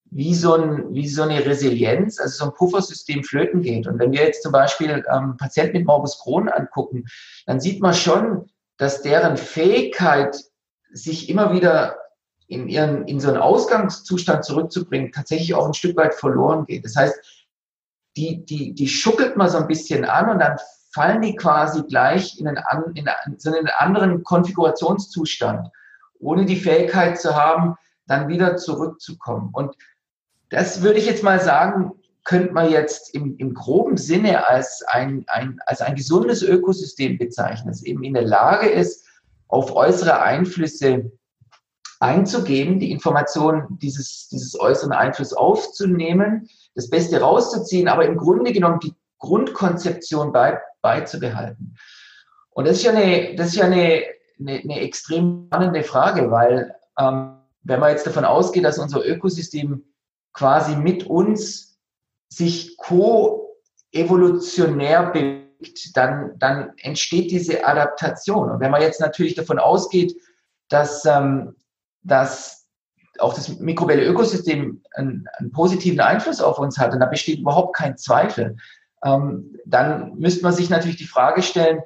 [0.05, 3.87] wie so, ein, wie so eine Resilienz, also so ein Puffersystem flöten geht.
[3.87, 7.05] Und wenn wir jetzt zum Beispiel ähm, Patienten mit Morbus Crohn angucken,
[7.47, 10.37] dann sieht man schon, dass deren Fähigkeit,
[10.95, 11.97] sich immer wieder
[12.47, 16.85] in, ihren, in so einen Ausgangszustand zurückzubringen, tatsächlich auch ein Stück weit verloren geht.
[16.85, 17.15] Das heißt,
[18.17, 20.59] die, die, die schuckelt man so ein bisschen an und dann
[20.95, 25.69] fallen die quasi gleich in einen, in einen anderen Konfigurationszustand,
[26.19, 27.77] ohne die Fähigkeit zu haben,
[28.07, 29.51] dann wieder zurückzukommen.
[29.53, 29.75] Und
[30.51, 31.93] das würde ich jetzt mal sagen,
[32.25, 37.69] könnte man jetzt im, im groben Sinne als ein, ein, als ein gesundes Ökosystem bezeichnen,
[37.69, 39.07] das eben in der Lage ist,
[39.49, 41.11] auf äußere Einflüsse
[42.01, 48.81] einzugehen, die Informationen dieses, dieses äußeren Einflusses aufzunehmen, das Beste rauszuziehen, aber im Grunde genommen
[48.81, 51.77] die Grundkonzeption bei, beizubehalten.
[52.51, 54.03] Und das ist ja eine, das ist ja eine,
[54.38, 59.85] eine, eine extrem spannende Frage, weil ähm, wenn man jetzt davon ausgeht, dass unser Ökosystem
[60.33, 61.79] quasi mit uns
[62.29, 68.51] sich co-evolutionär bewegt, dann, dann entsteht diese Adaptation.
[68.51, 70.14] Und wenn man jetzt natürlich davon ausgeht,
[70.68, 71.57] dass, ähm,
[72.03, 72.66] dass
[73.18, 77.77] auch das mikrobielle Ökosystem einen, einen, positiven Einfluss auf uns hat, und da besteht überhaupt
[77.77, 78.57] kein Zweifel,
[79.03, 81.83] dann müsste man sich natürlich die Frage stellen,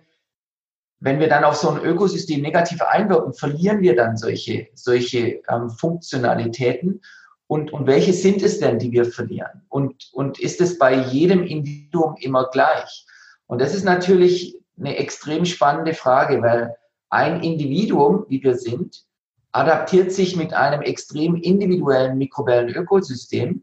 [1.01, 5.71] wenn wir dann auf so ein Ökosystem negativ einwirken, verlieren wir dann solche, solche ähm,
[5.71, 7.03] Funktionalitäten?
[7.49, 9.63] Und, und welche sind es denn, die wir verlieren?
[9.69, 13.07] Und, und ist es bei jedem Individuum immer gleich?
[13.47, 16.77] Und das ist natürlich eine extrem spannende Frage, weil
[17.09, 19.05] ein Individuum, wie wir sind,
[19.53, 23.63] adaptiert sich mit einem extrem individuellen mikrobiellen Ökosystem.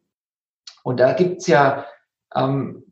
[0.84, 1.86] Und da gibt's ja
[2.36, 2.86] ähm,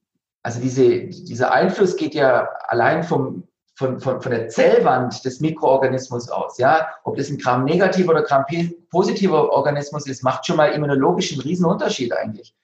[0.44, 6.30] also diese, dieser Einfluss geht ja allein vom, von, von, von der Zellwand des Mikroorganismus
[6.30, 6.58] aus.
[6.58, 8.46] Ja, ob das ein Gramm negativer oder Gramm
[8.90, 12.56] positiver Organismus ist, macht schon mal immunologisch einen riesen eigentlich.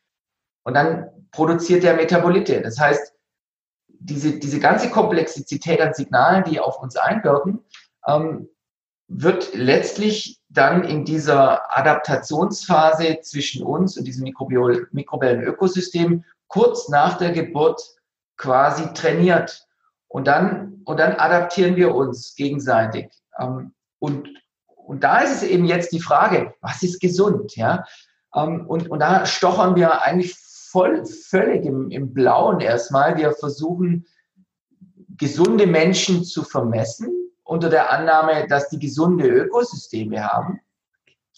[0.64, 2.62] Und dann produziert der Metabolite.
[2.62, 3.14] Das heißt,
[3.88, 7.60] diese, diese ganze Komplexität an Signalen, die auf uns einwirken,
[8.06, 8.50] ähm,
[9.08, 17.32] wird letztlich dann in dieser Adaptationsphase zwischen uns und diesem mikrobiellen Ökosystem kurz nach der
[17.32, 17.82] Geburt
[18.38, 19.68] quasi trainiert.
[20.08, 23.10] Und dann, und dann adaptieren wir uns gegenseitig.
[23.40, 24.30] Ähm, und,
[24.76, 27.56] und da ist es eben jetzt die Frage, was ist gesund?
[27.56, 27.86] Ja?
[28.34, 30.36] Ähm, und, und da stochern wir eigentlich
[30.72, 33.18] voll, völlig im, im Blauen erstmal.
[33.18, 34.06] Wir versuchen,
[35.18, 37.10] gesunde Menschen zu vermessen
[37.44, 40.60] unter der Annahme, dass die gesunde Ökosysteme haben.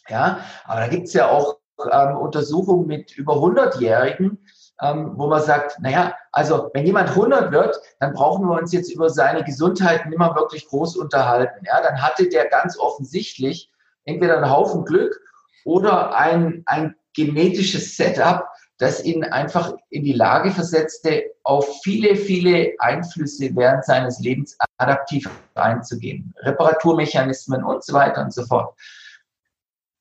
[0.07, 1.59] Ja, aber da gibt es ja auch
[1.91, 4.39] ähm, Untersuchungen mit über 100-Jährigen,
[4.81, 8.91] ähm, wo man sagt, naja, also wenn jemand 100 wird, dann brauchen wir uns jetzt
[8.91, 11.65] über seine Gesundheit nicht mehr wirklich groß unterhalten.
[11.65, 13.71] Ja, dann hatte der ganz offensichtlich
[14.05, 15.19] entweder einen Haufen Glück
[15.65, 22.73] oder ein, ein genetisches Setup, das ihn einfach in die Lage versetzte, auf viele, viele
[22.79, 26.33] Einflüsse während seines Lebens adaptiv einzugehen.
[26.39, 28.73] Reparaturmechanismen und so weiter und so fort.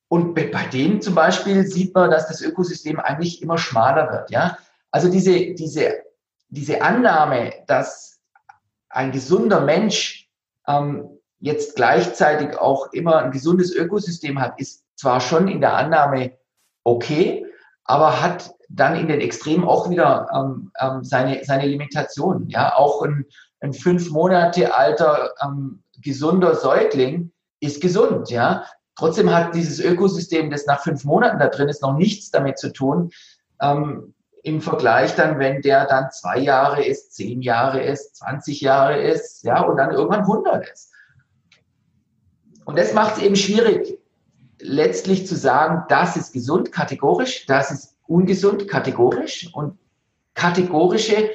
[0.09, 4.31] Und bei dem zum Beispiel sieht man, dass das Ökosystem eigentlich immer schmaler wird.
[4.31, 4.57] Ja?
[4.90, 6.03] Also diese, diese,
[6.48, 8.20] diese Annahme, dass
[8.88, 10.29] ein gesunder Mensch
[10.66, 16.33] ähm, jetzt gleichzeitig auch immer ein gesundes Ökosystem hat, ist zwar schon in der Annahme
[16.85, 17.46] okay,
[17.85, 22.48] aber hat dann in den Extremen auch wieder ähm, ähm, seine, seine Limitationen.
[22.48, 23.24] Ja, auch ein,
[23.61, 28.31] ein fünf Monate alter ähm, gesunder Säugling ist gesund.
[28.31, 32.59] Ja, trotzdem hat dieses Ökosystem, das nach fünf Monaten da drin ist, noch nichts damit
[32.59, 33.11] zu tun.
[33.61, 34.14] Ähm,
[34.49, 39.45] Im Vergleich dann, wenn der dann zwei Jahre ist, zehn Jahre ist, 20 Jahre ist,
[39.45, 40.91] ja, und dann irgendwann 100 ist.
[42.65, 43.99] Und das macht es eben schwierig,
[44.59, 49.79] letztlich zu sagen, das ist gesund kategorisch, das ist ungesund kategorisch und
[50.33, 51.31] kategorische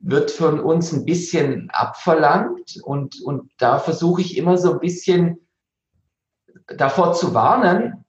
[0.00, 5.46] wird von uns ein bisschen abverlangt und, und da versuche ich immer so ein bisschen
[6.66, 8.06] davor zu warnen.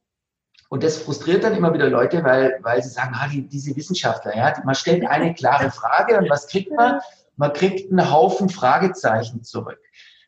[0.69, 4.37] Und das frustriert dann immer wieder Leute, weil, weil sie sagen, ah, die, diese Wissenschaftler,
[4.37, 6.99] ja, man stellt eine klare Frage und was kriegt man?
[7.37, 9.79] Man kriegt einen Haufen Fragezeichen zurück.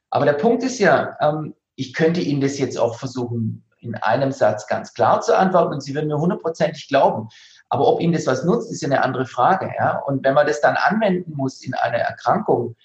[0.09, 4.31] Aber der Punkt ist ja, ähm, ich könnte Ihnen das jetzt auch versuchen, in einem
[4.31, 7.29] Satz ganz klar zu antworten und Sie würden mir hundertprozentig glauben.
[7.69, 9.71] Aber ob Ihnen das was nutzt, ist ja eine andere Frage.
[9.77, 9.99] Ja?
[9.99, 12.75] Und wenn man das dann anwenden muss in einer Erkrankung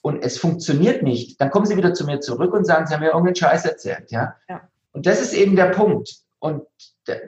[0.00, 3.00] und es funktioniert nicht, dann kommen Sie wieder zu mir zurück und sagen, Sie haben
[3.00, 4.10] mir irgendeinen Scheiß erzählt.
[4.10, 4.36] Ja?
[4.48, 4.62] ja.
[4.92, 6.16] Und das ist eben der Punkt.
[6.38, 6.62] Und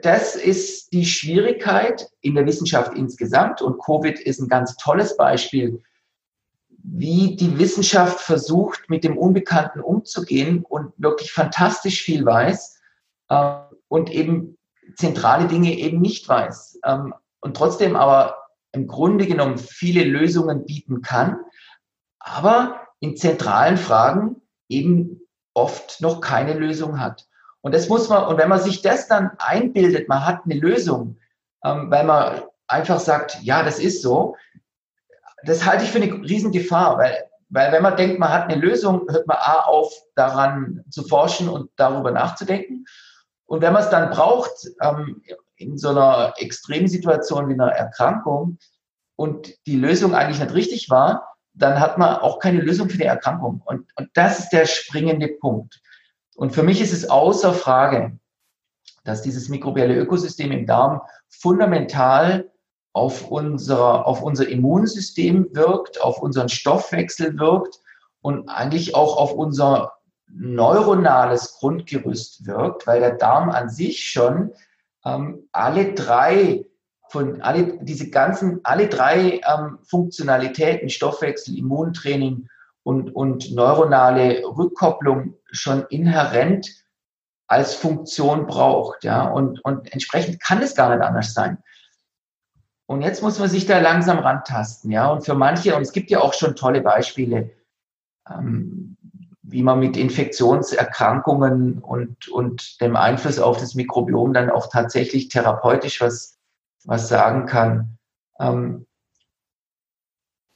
[0.01, 3.61] das ist die Schwierigkeit in der Wissenschaft insgesamt.
[3.61, 5.83] Und Covid ist ein ganz tolles Beispiel,
[6.69, 12.79] wie die Wissenschaft versucht, mit dem Unbekannten umzugehen und wirklich fantastisch viel weiß
[13.29, 14.57] äh, und eben
[14.95, 18.37] zentrale Dinge eben nicht weiß ähm, und trotzdem aber
[18.71, 21.37] im Grunde genommen viele Lösungen bieten kann,
[22.19, 25.21] aber in zentralen Fragen eben
[25.53, 27.26] oft noch keine Lösung hat.
[27.67, 31.17] Und das muss man, und wenn man sich das dann einbildet, man hat eine Lösung,
[31.65, 34.37] ähm, weil man einfach sagt, ja, das ist so,
[35.43, 39.05] das halte ich für eine Riesengefahr, weil, weil wenn man denkt, man hat eine Lösung,
[39.09, 42.85] hört man A auf, daran zu forschen und darüber nachzudenken.
[43.47, 45.21] Und wenn man es dann braucht, ähm,
[45.57, 48.59] in so einer Extremsituation wie einer Erkrankung
[49.17, 53.03] und die Lösung eigentlich nicht richtig war, dann hat man auch keine Lösung für die
[53.03, 53.61] Erkrankung.
[53.65, 55.81] Und, und das ist der springende Punkt.
[56.37, 58.19] Und für mich ist es außer Frage,
[59.03, 62.51] dass dieses mikrobielle Ökosystem im Darm fundamental
[62.93, 67.79] auf unser, auf unser Immunsystem wirkt, auf unseren Stoffwechsel wirkt
[68.21, 69.93] und eigentlich auch auf unser
[70.27, 74.53] neuronales Grundgerüst wirkt, weil der Darm an sich schon
[75.05, 76.65] ähm, alle drei
[77.09, 82.47] von alle diese ganzen alle drei ähm, Funktionalitäten Stoffwechsel, Immuntraining
[82.87, 86.69] und und neuronale Rückkopplung schon inhärent
[87.45, 91.57] als Funktion braucht, ja und und entsprechend kann es gar nicht anders sein.
[92.85, 96.09] Und jetzt muss man sich da langsam rantasten, ja und für manche und es gibt
[96.09, 97.51] ja auch schon tolle Beispiele.
[98.29, 98.95] Ähm,
[99.49, 106.01] wie man mit Infektionserkrankungen und, und dem Einfluss auf das Mikrobiom dann auch tatsächlich therapeutisch
[106.01, 106.37] was,
[106.83, 107.97] was sagen kann.
[108.41, 108.85] Ähm,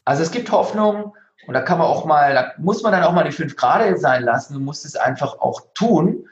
[0.04, 1.14] also es gibt Hoffnung
[1.48, 3.98] und da kann man auch mal, da muss man dann auch mal die fünf Grade
[3.98, 6.28] sein lassen und muss es einfach auch tun,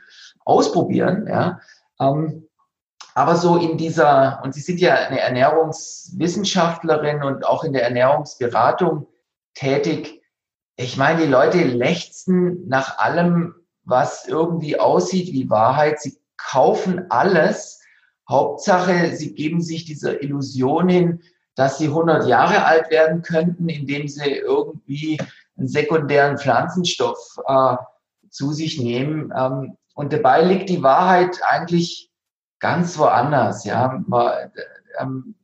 [0.45, 1.59] ausprobieren, ja.
[1.99, 2.45] Ähm,
[3.15, 9.07] aber so in dieser, und Sie sind ja eine Ernährungswissenschaftlerin und auch in der Ernährungsberatung
[9.55, 10.21] tätig,
[10.77, 15.99] ich meine, die Leute lechzen nach allem, was irgendwie aussieht wie Wahrheit.
[15.99, 17.81] Sie kaufen alles.
[18.29, 21.21] Hauptsache, sie geben sich dieser Illusion hin,
[21.59, 25.19] dass sie 100 Jahre alt werden könnten, indem sie irgendwie
[25.57, 27.75] einen sekundären Pflanzenstoff äh,
[28.29, 29.33] zu sich nehmen.
[29.37, 32.09] Ähm, und dabei liegt die Wahrheit eigentlich
[32.59, 33.65] ganz woanders.
[33.65, 34.01] Ja,
[34.99, 35.35] ähm,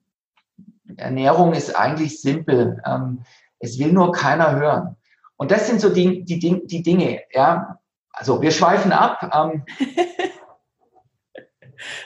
[0.95, 2.81] Ernährung ist eigentlich simpel.
[2.85, 3.25] Ähm,
[3.59, 4.95] es will nur keiner hören.
[5.35, 7.77] Und das sind so die, die, die Dinge, ja.
[8.13, 9.19] Also wir schweifen ab.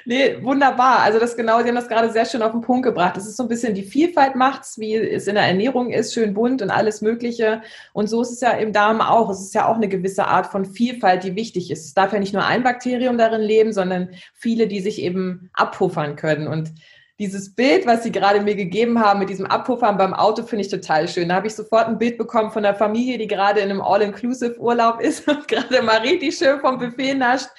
[0.05, 0.99] Nee, wunderbar.
[0.99, 3.17] Also das genau, Sie haben das gerade sehr schön auf den Punkt gebracht.
[3.17, 6.33] Das ist so ein bisschen die Vielfalt macht's, wie es in der Ernährung ist, schön
[6.33, 7.61] bunt und alles Mögliche.
[7.93, 9.29] Und so ist es ja im Darm auch.
[9.29, 11.85] Es ist ja auch eine gewisse Art von Vielfalt, die wichtig ist.
[11.85, 16.15] Es darf ja nicht nur ein Bakterium darin leben, sondern viele, die sich eben abpuffern
[16.15, 16.47] können.
[16.47, 16.71] Und
[17.19, 20.71] dieses Bild, was Sie gerade mir gegeben haben mit diesem Abpuffern beim Auto, finde ich
[20.71, 21.27] total schön.
[21.27, 25.01] Da habe ich sofort ein Bild bekommen von einer Familie, die gerade in einem All-Inclusive-Urlaub
[25.01, 27.49] ist und gerade mal richtig schön vom Buffet nascht.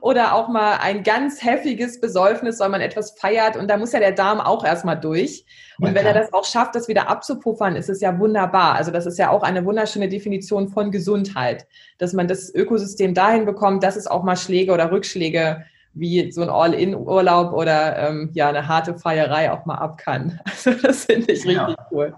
[0.00, 3.56] Oder auch mal ein ganz heftiges Besäufnis, weil man etwas feiert.
[3.56, 5.44] Und da muss ja der Darm auch erstmal durch.
[5.78, 8.74] Und wenn er das auch schafft, das wieder abzupuffern, ist es ja wunderbar.
[8.74, 11.66] Also das ist ja auch eine wunderschöne Definition von Gesundheit,
[11.98, 16.42] dass man das Ökosystem dahin bekommt, dass es auch mal Schläge oder Rückschläge wie so
[16.42, 20.40] ein All-In-Urlaub oder ähm, ja eine harte Feierei auch mal ab kann.
[20.50, 21.74] Also das finde ich richtig ja.
[21.90, 22.14] cool.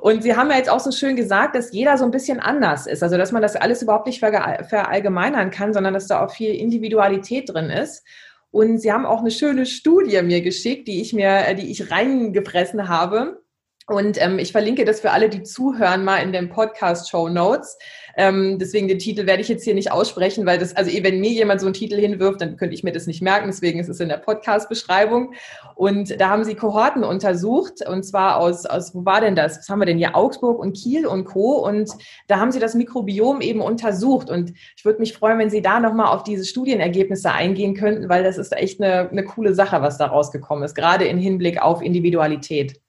[0.00, 2.86] Und Sie haben ja jetzt auch so schön gesagt, dass jeder so ein bisschen anders
[2.86, 3.02] ist.
[3.02, 7.48] Also dass man das alles überhaupt nicht verallgemeinern kann, sondern dass da auch viel Individualität
[7.52, 8.04] drin ist.
[8.50, 11.90] Und Sie haben auch eine schöne Studie mir geschickt, die ich mir, äh, die ich
[11.90, 13.42] reingefressen habe.
[13.86, 17.78] Und ähm, ich verlinke das für alle, die zuhören, mal in den Podcast-Show Notes.
[18.16, 21.20] Ähm, deswegen den Titel werde ich jetzt hier nicht aussprechen, weil das, also eh, wenn
[21.20, 23.48] mir jemand so einen Titel hinwirft, dann könnte ich mir das nicht merken.
[23.48, 25.34] Deswegen ist es in der Podcast-Beschreibung.
[25.74, 27.86] Und da haben sie Kohorten untersucht.
[27.86, 29.58] Und zwar aus, aus, wo war denn das?
[29.58, 30.16] Was haben wir denn hier?
[30.16, 31.66] Augsburg und Kiel und Co.
[31.66, 31.90] Und
[32.26, 34.30] da haben sie das Mikrobiom eben untersucht.
[34.30, 38.24] Und ich würde mich freuen, wenn Sie da nochmal auf diese Studienergebnisse eingehen könnten, weil
[38.24, 41.82] das ist echt eine, eine coole Sache, was da rausgekommen ist, gerade im Hinblick auf
[41.82, 42.80] Individualität.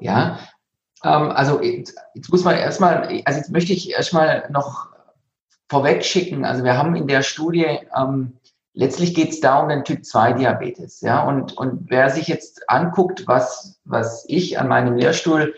[0.00, 0.38] Ja,
[1.08, 4.88] also jetzt, jetzt, muss man erstmal, also jetzt möchte ich erstmal noch
[5.68, 8.38] vorweg schicken, also wir haben in der Studie, ähm,
[8.74, 12.68] letztlich geht es da um den Typ 2 Diabetes, ja, und, und wer sich jetzt
[12.68, 15.54] anguckt, was, was ich an meinem Lehrstuhl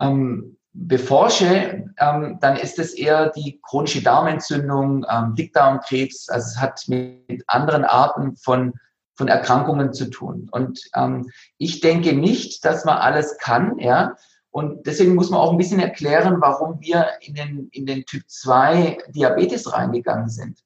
[0.00, 6.84] ähm, beforsche, ähm, dann ist es eher die chronische Darmentzündung, ähm, Dickdarmkrebs, also es hat
[6.86, 8.74] mit anderen Arten von
[9.20, 10.48] von Erkrankungen zu tun.
[10.50, 14.16] Und ähm, ich denke nicht, dass man alles kann, ja,
[14.50, 18.24] und deswegen muss man auch ein bisschen erklären, warum wir in den, in den Typ
[18.26, 20.60] 2 Diabetes reingegangen sind.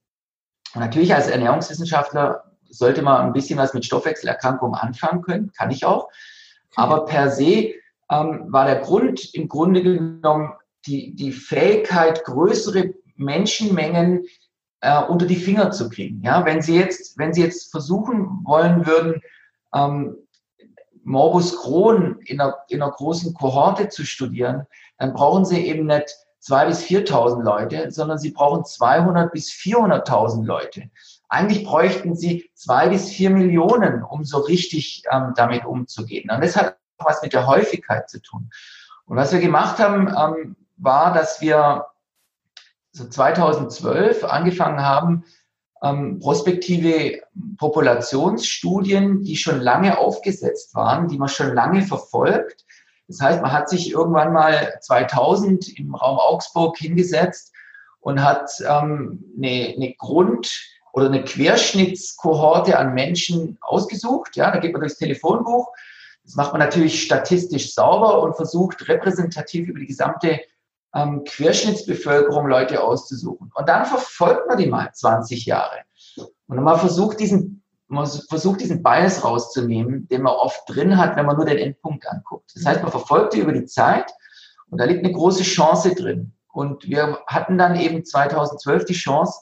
[0.75, 5.85] Und natürlich als Ernährungswissenschaftler sollte man ein bisschen was mit Stoffwechselerkrankungen anfangen können, kann ich
[5.85, 6.09] auch.
[6.77, 7.75] Aber per se
[8.11, 10.55] ähm, war der Grund im Grunde genommen
[10.87, 14.25] die, die Fähigkeit, größere Menschenmengen
[14.81, 16.23] äh, unter die Finger zu kriegen.
[16.23, 19.23] Ja, wenn Sie jetzt, wenn Sie jetzt versuchen wollen würden,
[19.75, 20.17] ähm,
[21.05, 24.67] Morbus Crohn in einer, in einer großen Kohorte zu studieren,
[24.99, 26.09] dann brauchen Sie eben nicht
[26.43, 30.91] 2.000 bis 4.000 Leute, sondern Sie brauchen 200 bis 400.000 Leute.
[31.29, 36.31] Eigentlich bräuchten Sie zwei bis vier Millionen, um so richtig ähm, damit umzugehen.
[36.31, 38.51] Und das hat auch was mit der Häufigkeit zu tun.
[39.07, 41.87] Und was wir gemacht haben, ähm, war, dass wir
[42.93, 45.25] so 2012 angefangen haben,
[45.85, 47.21] ähm, prospektive
[47.59, 52.65] Populationsstudien, die schon lange aufgesetzt waren, die man schon lange verfolgt.
[53.07, 57.53] Das heißt, man hat sich irgendwann mal 2000 im Raum Augsburg hingesetzt
[58.01, 60.51] und hat ähm, eine, eine Grund-
[60.95, 64.37] oder eine Querschnittskohorte an Menschen ausgesucht.
[64.37, 65.69] Ja, da geht man durchs Telefonbuch.
[66.25, 70.41] Das macht man natürlich statistisch sauber und versucht repräsentativ über die gesamte
[70.95, 73.51] ähm, Querschnittsbevölkerung Leute auszusuchen.
[73.55, 75.83] Und dann verfolgt man die mal 20 Jahre.
[76.47, 81.27] Und man versucht diesen, man versucht diesen Bias rauszunehmen, den man oft drin hat, wenn
[81.27, 82.53] man nur den Endpunkt anguckt.
[82.55, 84.11] Das heißt, man verfolgt die über die Zeit
[84.71, 86.33] und da liegt eine große Chance drin.
[86.53, 89.41] Und wir hatten dann eben 2012 die Chance,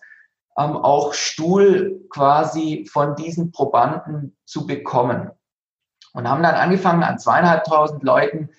[0.56, 5.30] ähm, auch Stuhl quasi von diesen Probanden zu bekommen.
[6.14, 8.50] Und haben dann angefangen, an zweieinhalbtausend Leuten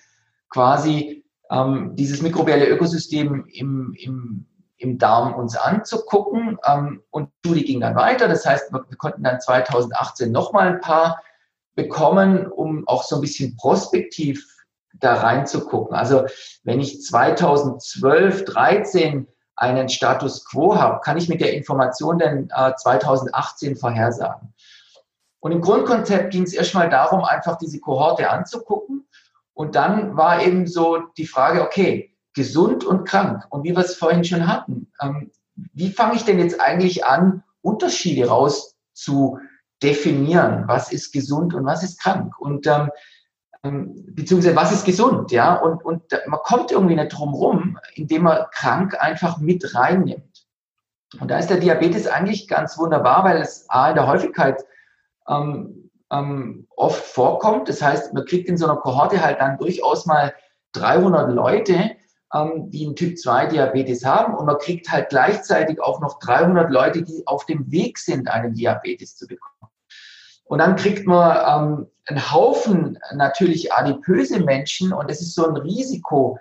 [0.48, 6.58] quasi ähm, dieses mikrobielle Ökosystem im, im, im Darm uns anzugucken.
[6.66, 8.28] Ähm, und die Studie ging dann weiter.
[8.28, 11.22] Das heißt, wir, wir konnten dann 2018 nochmal ein paar
[11.74, 14.46] bekommen, um auch so ein bisschen prospektiv
[14.94, 15.96] da reinzugucken.
[15.96, 16.26] Also
[16.62, 19.26] wenn ich 2012, 13
[19.56, 24.54] einen Status quo habe, kann ich mit der Information dann äh, 2018 vorhersagen.
[25.40, 29.06] Und im Grundkonzept ging es erstmal darum, einfach diese Kohorte anzugucken
[29.54, 33.44] und dann war eben so die Frage, okay, gesund und krank.
[33.50, 35.30] Und wie wir es vorhin schon hatten, ähm,
[35.72, 39.38] wie fange ich denn jetzt eigentlich an, Unterschiede raus zu
[39.82, 40.64] definieren?
[40.66, 42.38] Was ist gesund und was ist krank?
[42.40, 42.90] Und ähm,
[43.62, 45.54] ähm beziehungsweise was ist gesund, ja?
[45.54, 50.46] Und, und man kommt irgendwie nicht drum rum, indem man krank einfach mit reinnimmt.
[51.20, 54.64] Und da ist der Diabetes eigentlich ganz wunderbar, weil es A in der Häufigkeit
[55.28, 55.83] ähm,
[56.14, 57.68] ähm, oft vorkommt.
[57.68, 60.34] Das heißt, man kriegt in so einer Kohorte halt dann durchaus mal
[60.72, 61.96] 300 Leute,
[62.32, 66.70] ähm, die einen Typ 2 Diabetes haben und man kriegt halt gleichzeitig auch noch 300
[66.70, 69.70] Leute, die auf dem Weg sind, einen Diabetes zu bekommen.
[70.44, 75.56] Und dann kriegt man ähm, einen Haufen natürlich adipöse Menschen und es ist so ein
[75.56, 76.38] Risiko.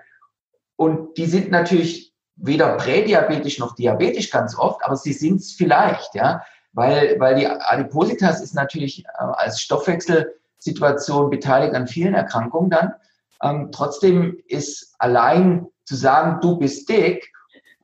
[0.76, 6.16] Und die sind natürlich weder prädiabetisch noch diabetisch ganz oft, aber sie sind es vielleicht,
[6.16, 6.44] ja,
[6.74, 12.94] weil, weil die Adipositas ist natürlich äh, als Stoffwechselsituation beteiligt an vielen Erkrankungen dann.
[13.42, 17.32] Ähm, trotzdem ist allein zu sagen, du bist dick,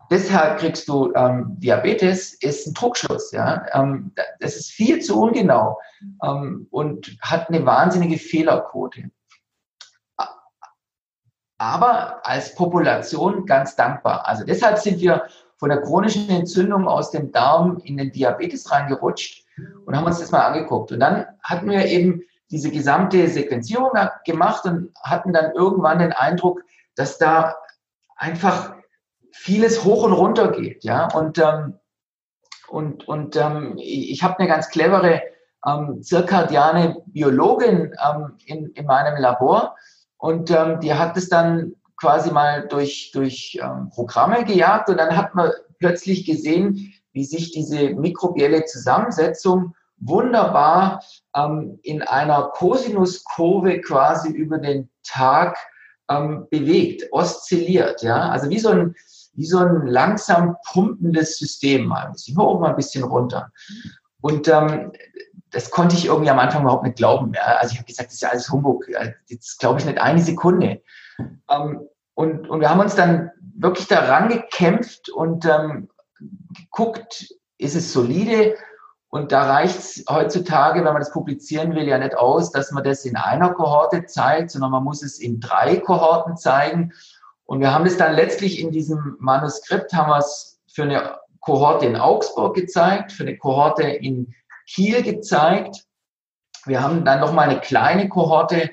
[0.10, 3.32] deshalb kriegst du ähm, Diabetes, ist ein Druckschluss.
[3.32, 3.66] Ja?
[3.74, 5.80] Ähm, das ist viel zu ungenau
[6.24, 9.12] ähm, und hat eine wahnsinnige Fehlerquote.
[11.58, 14.26] Aber als Population ganz dankbar.
[14.26, 15.28] Also deshalb sind wir
[15.60, 19.46] von der chronischen Entzündung aus dem Darm in den Diabetes reingerutscht
[19.86, 20.92] und haben uns das mal angeguckt.
[20.94, 23.92] Und dann hatten wir eben diese gesamte Sequenzierung
[24.26, 26.64] gemacht und hatten dann irgendwann den Eindruck,
[26.96, 27.56] dass da
[28.16, 28.74] einfach
[29.32, 30.84] vieles hoch und runter geht.
[30.84, 31.08] Ja?
[31.14, 31.78] Und, ähm,
[32.70, 35.22] und, und ähm, ich habe eine ganz clevere
[35.68, 39.76] ähm, zirkadiane Biologin ähm, in, in meinem Labor
[40.18, 45.16] und ähm, die hat es dann quasi mal durch, durch ähm, Programme gejagt und dann
[45.16, 51.04] hat man plötzlich gesehen, wie sich diese mikrobielle Zusammensetzung wunderbar
[51.36, 55.58] ähm, in einer Cosinuskurve quasi über den Tag
[56.10, 58.02] ähm, bewegt, oszilliert.
[58.02, 58.30] Ja?
[58.30, 58.96] Also wie so, ein,
[59.34, 63.52] wie so ein langsam pumpendes System, mal ein bisschen hoch, mal ein bisschen runter.
[64.22, 64.92] Und ähm,
[65.52, 67.34] das konnte ich irgendwie am Anfang überhaupt nicht glauben.
[67.58, 68.86] Also ich habe gesagt, das ist ja alles Humbug.
[69.28, 70.82] Jetzt glaube ich nicht eine Sekunde.
[71.50, 75.90] Ähm, und, und wir haben uns dann wirklich daran gekämpft und ähm,
[76.54, 78.56] geguckt, ist es solide,
[79.12, 82.84] und da reicht es heutzutage, wenn man das publizieren will, ja nicht aus, dass man
[82.84, 86.94] das in einer Kohorte zeigt, sondern man muss es in drei Kohorten zeigen.
[87.46, 91.88] Und wir haben das dann letztlich in diesem Manuskript, haben wir es für eine Kohorte
[91.88, 94.36] in Augsburg gezeigt, für eine Kohorte in
[94.68, 95.86] Kiel gezeigt.
[96.66, 98.70] Wir haben dann nochmal eine kleine Kohorte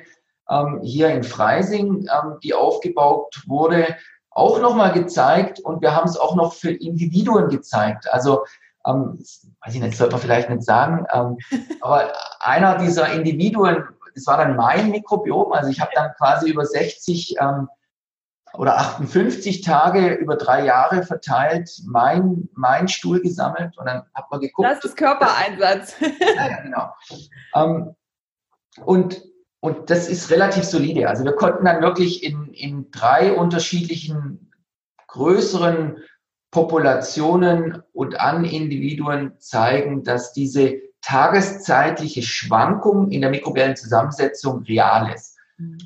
[0.51, 3.97] ähm, hier in Freising, ähm, die aufgebaut wurde,
[4.31, 5.61] auch nochmal gezeigt.
[5.61, 8.07] Und wir haben es auch noch für Individuen gezeigt.
[8.13, 8.45] Also
[8.87, 9.19] ähm,
[9.65, 11.39] weiß ich nicht, sollte man vielleicht nicht sagen, ähm,
[11.81, 13.85] aber einer dieser Individuen,
[14.15, 17.69] das war dann mein Mikrobiom, also ich habe dann quasi über 60 ähm,
[18.55, 24.41] oder 58 Tage über drei Jahre verteilt mein, mein Stuhl gesammelt und dann hat man
[24.41, 24.67] geguckt.
[24.67, 25.97] Das ist Körpereinsatz.
[26.01, 26.95] ja, ja, genau.
[27.55, 27.95] Ähm,
[28.85, 29.23] und,
[29.67, 31.09] und das ist relativ solide.
[31.09, 34.53] Also wir konnten dann wirklich in, in drei unterschiedlichen
[35.09, 35.97] größeren
[36.53, 45.37] Populationen und an Individuen zeigen, dass diese tageszeitliche Schwankung in der mikrobiellen Zusammensetzung real ist.
[45.57, 45.79] Mhm.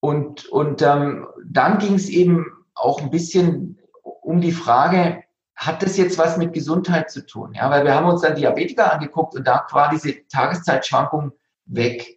[0.00, 2.44] Und, und ähm, dann ging es eben
[2.74, 3.78] auch ein bisschen
[4.20, 5.22] um die Frage,
[5.54, 7.54] hat das jetzt was mit Gesundheit zu tun?
[7.54, 11.32] Ja, weil wir haben uns dann Diabetiker angeguckt und da war diese Tageszeitschwankung
[11.64, 12.15] weg.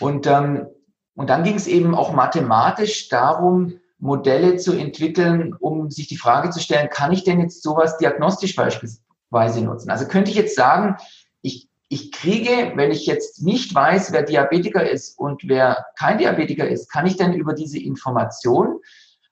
[0.00, 0.66] Und, ähm,
[1.14, 6.50] und dann ging es eben auch mathematisch darum, Modelle zu entwickeln, um sich die Frage
[6.50, 9.90] zu stellen, kann ich denn jetzt sowas diagnostisch beispielsweise nutzen?
[9.90, 10.96] Also könnte ich jetzt sagen,
[11.40, 16.68] ich, ich kriege, wenn ich jetzt nicht weiß, wer Diabetiker ist und wer kein Diabetiker
[16.68, 18.80] ist, kann ich denn über diese Information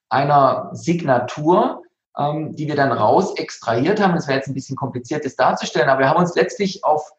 [0.08, 1.82] einer Signatur,
[2.16, 5.88] ähm, die wir dann raus extrahiert haben, das wäre jetzt ein bisschen kompliziert, das darzustellen,
[5.88, 7.12] aber wir haben uns letztlich auf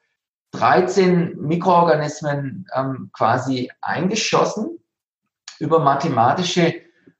[0.57, 4.79] 13 Mikroorganismen ähm, quasi eingeschossen
[5.59, 6.73] über mathematische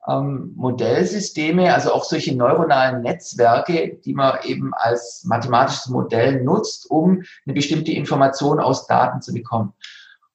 [0.07, 7.23] ähm, Modellsysteme, also auch solche neuronalen Netzwerke, die man eben als mathematisches Modell nutzt, um
[7.45, 9.73] eine bestimmte Information aus Daten zu bekommen.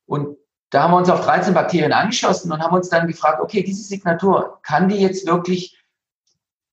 [0.07, 0.37] Und
[0.71, 3.83] da haben wir uns auf 13 Bakterien angeschlossen und haben uns dann gefragt, okay, diese
[3.83, 5.77] Signatur, kann die jetzt wirklich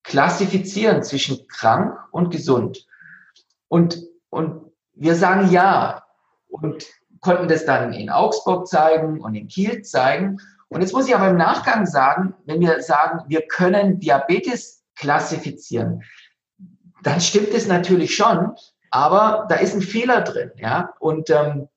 [0.04, 2.88] klassifizieren zwischen krank und gesund?
[3.68, 6.04] Und, und wir sagen ja
[6.50, 6.86] und
[7.22, 10.40] konnten das dann in Augsburg zeigen und in Kiel zeigen.
[10.70, 16.04] Und jetzt muss ich aber im Nachgang sagen, wenn wir sagen, wir können Diabetes klassifizieren,
[17.04, 18.56] dann stimmt es natürlich schon,
[18.92, 20.94] aber da ist ein Fehler drin, ja.
[21.00, 21.70] Und ähm,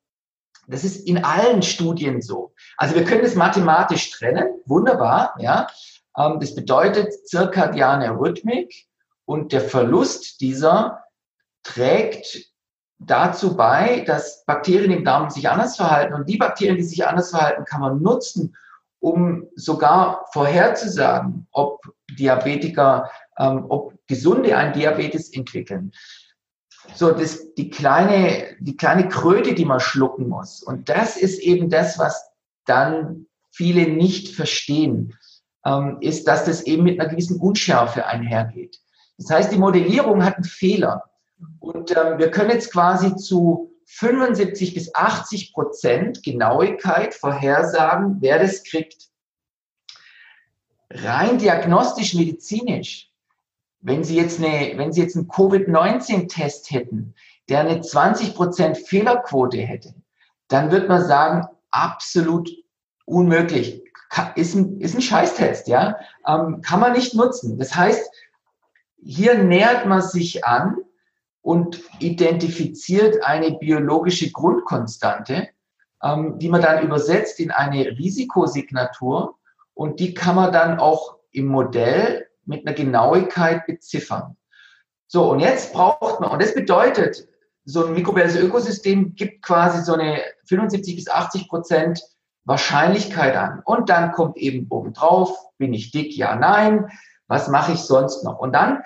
[0.67, 2.55] das ist in allen Studien so.
[2.77, 5.67] Also wir können es mathematisch trennen, wunderbar, ja.
[6.17, 8.87] Ähm, das bedeutet zirkadiane Rhythmik
[9.25, 11.05] und der Verlust dieser
[11.63, 12.50] trägt
[13.01, 17.31] dazu bei, dass Bakterien im Darm sich anders verhalten und die Bakterien, die sich anders
[17.31, 18.55] verhalten, kann man nutzen,
[19.01, 21.81] um sogar vorherzusagen, ob
[22.19, 25.93] Diabetiker, ähm, ob Gesunde einen Diabetes entwickeln.
[26.95, 30.63] So, das, die kleine, die kleine Kröte, die man schlucken muss.
[30.63, 32.31] Und das ist eben das, was
[32.67, 35.17] dann viele nicht verstehen,
[35.65, 38.79] ähm, ist, dass das eben mit einer gewissen Unschärfe einhergeht.
[39.19, 41.10] Das heißt, die Modellierung hat einen Fehler.
[41.59, 48.63] Und ähm, wir können jetzt quasi zu 75 bis 80 Prozent Genauigkeit vorhersagen, wer das
[48.63, 49.09] kriegt.
[50.91, 53.11] Rein diagnostisch medizinisch,
[53.81, 57.15] wenn Sie jetzt, eine, wenn Sie jetzt einen Covid-19-Test hätten,
[57.49, 59.95] der eine 20 Prozent Fehlerquote hätte,
[60.49, 62.51] dann wird man sagen, absolut
[63.07, 63.83] unmöglich.
[64.35, 65.97] Ist ein, ist ein Scheißtest, ja.
[66.27, 67.59] Ähm, kann man nicht nutzen.
[67.59, 68.11] Das heißt,
[69.03, 70.77] hier nähert man sich an
[71.43, 75.49] und identifiziert eine biologische Grundkonstante,
[76.03, 79.39] ähm, die man dann übersetzt in eine Risikosignatur
[79.75, 84.37] und die kann man dann auch im Modell mit einer Genauigkeit beziffern.
[85.07, 87.27] So, und jetzt braucht man, und das bedeutet,
[87.65, 92.03] so ein mikrobielles Ökosystem gibt quasi so eine 75 bis 80 Prozent
[92.45, 93.63] Wahrscheinlichkeit an.
[93.65, 96.91] Und dann kommt eben obendrauf, bin ich dick, ja, nein,
[97.29, 98.39] was mache ich sonst noch?
[98.39, 98.83] Und dann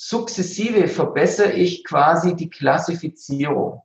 [0.00, 3.82] sukzessive verbessere ich quasi die Klassifizierung.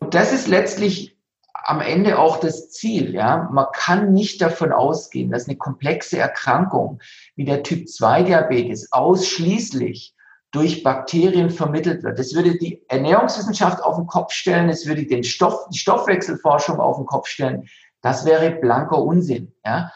[0.00, 1.16] Und das ist letztlich
[1.52, 3.14] am Ende auch das Ziel.
[3.14, 3.48] Ja?
[3.52, 7.00] Man kann nicht davon ausgehen, dass eine komplexe Erkrankung
[7.36, 10.12] wie der Typ 2 Diabetes ausschließlich
[10.50, 12.18] durch Bakterien vermittelt wird.
[12.18, 16.96] Das würde die Ernährungswissenschaft auf den Kopf stellen, es würde den Stoff, die Stoffwechselforschung auf
[16.96, 17.68] den Kopf stellen.
[18.02, 19.54] Das wäre blanker Unsinn.
[19.64, 19.92] Ja?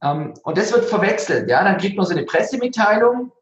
[0.00, 1.50] Ähm, und das wird verwechselt.
[1.50, 1.64] Ja?
[1.64, 3.32] Dann kriegt man so eine Pressemitteilung,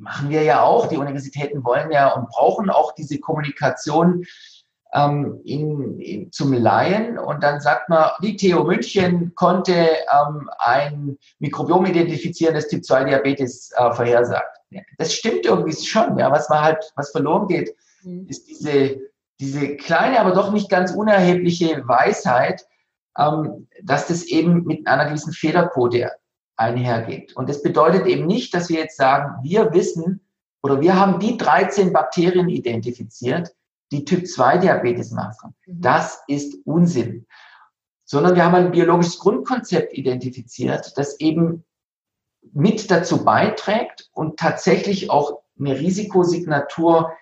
[0.00, 0.88] machen wir ja auch.
[0.88, 4.24] Die Universitäten wollen ja und brauchen auch diese Kommunikation
[4.94, 7.18] ähm, in, in, zum Laien.
[7.18, 13.04] Und dann sagt man, die TU München konnte ähm, ein Mikrobiom identifizieren, das Typ 2
[13.04, 14.58] Diabetes äh, vorhersagt.
[14.70, 16.16] Ja, das stimmt irgendwie schon.
[16.18, 18.26] Ja, was man halt, was verloren geht, mhm.
[18.28, 19.00] ist diese,
[19.40, 22.64] diese kleine, aber doch nicht ganz unerhebliche Weisheit,
[23.18, 26.10] ähm, dass das eben mit einer gewissen Fehlerquote
[26.56, 27.36] einhergeht.
[27.36, 30.20] Und das bedeutet eben nicht, dass wir jetzt sagen, wir wissen
[30.62, 33.54] oder wir haben die 13 Bakterien identifiziert,
[33.92, 35.54] die Typ-2-Diabetes machen.
[35.66, 35.80] Mhm.
[35.80, 37.26] Das ist Unsinn.
[38.04, 41.64] Sondern wir haben ein biologisches Grundkonzept identifiziert, das eben
[42.52, 47.12] mit dazu beiträgt und tatsächlich auch eine Risikosignatur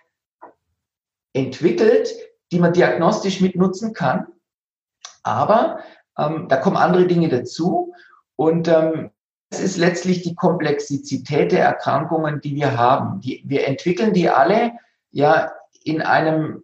[1.33, 2.13] entwickelt,
[2.51, 4.27] die man diagnostisch mitnutzen kann.
[5.23, 5.81] Aber
[6.19, 7.95] ähm, da kommen andere Dinge dazu.
[8.37, 9.12] Und ähm,
[9.61, 13.21] ist letztlich die Komplexität der Erkrankungen, die wir haben.
[13.21, 14.73] Die, wir entwickeln die alle
[15.11, 15.53] ja
[15.85, 16.63] in einem,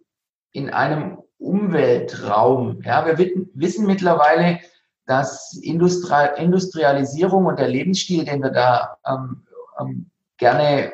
[0.51, 2.81] in einem Umweltraum.
[2.83, 3.17] Ja, wir
[3.53, 4.59] wissen mittlerweile,
[5.05, 9.47] dass Industri Industrialisierung und der Lebensstil, den wir da ähm,
[9.79, 10.93] ähm, gerne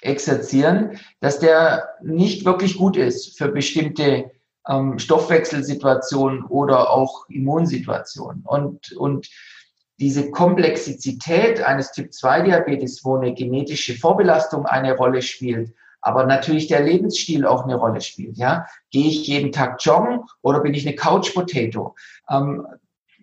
[0.00, 4.30] exerzieren, dass der nicht wirklich gut ist für bestimmte
[4.68, 8.42] ähm, Stoffwechselsituationen oder auch Immunsituationen.
[8.44, 9.28] Und, und
[10.00, 17.46] diese Komplexität eines Typ-2-Diabetes, wo eine genetische Vorbelastung eine Rolle spielt, aber natürlich der Lebensstil
[17.46, 18.36] auch eine Rolle spielt.
[18.36, 18.66] Ja?
[18.90, 21.94] Gehe ich jeden Tag joggen oder bin ich eine Couch Potato?
[22.28, 22.66] Ähm,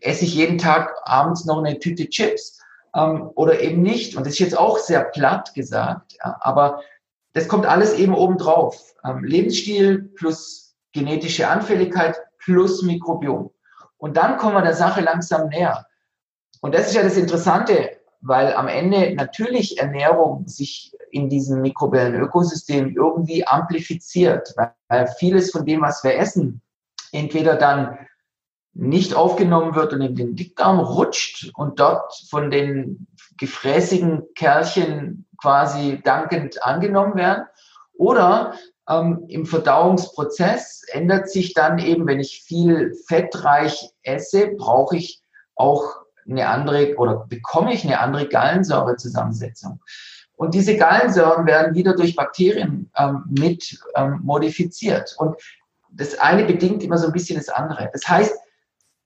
[0.01, 2.59] esse ich jeden Tag abends noch eine Tüte Chips
[2.95, 4.15] ähm, oder eben nicht?
[4.15, 6.37] Und das ist jetzt auch sehr platt gesagt, ja?
[6.39, 6.81] aber
[7.33, 8.95] das kommt alles eben obendrauf.
[9.03, 13.51] Ähm, Lebensstil plus genetische Anfälligkeit plus Mikrobiom.
[13.97, 15.85] Und dann kommen wir der Sache langsam näher.
[16.61, 22.15] Und das ist ja das Interessante, weil am Ende natürlich Ernährung sich in diesem mikrobiellen
[22.15, 24.53] Ökosystem irgendwie amplifiziert,
[24.87, 26.61] weil vieles von dem, was wir essen,
[27.11, 27.97] entweder dann
[28.73, 33.07] nicht aufgenommen wird und in den Dickdarm rutscht und dort von den
[33.37, 37.45] gefräßigen Kerlchen quasi dankend angenommen werden.
[37.97, 38.53] Oder
[38.87, 45.21] ähm, im Verdauungsprozess ändert sich dann eben, wenn ich viel fettreich esse, brauche ich
[45.55, 45.95] auch
[46.29, 49.79] eine andere oder bekomme ich eine andere Gallensäurezusammensetzung.
[50.35, 55.15] Und diese Gallensäuren werden wieder durch Bakterien ähm, mit ähm, modifiziert.
[55.17, 55.35] Und
[55.91, 57.89] das eine bedingt immer so ein bisschen das andere.
[57.91, 58.35] Das heißt,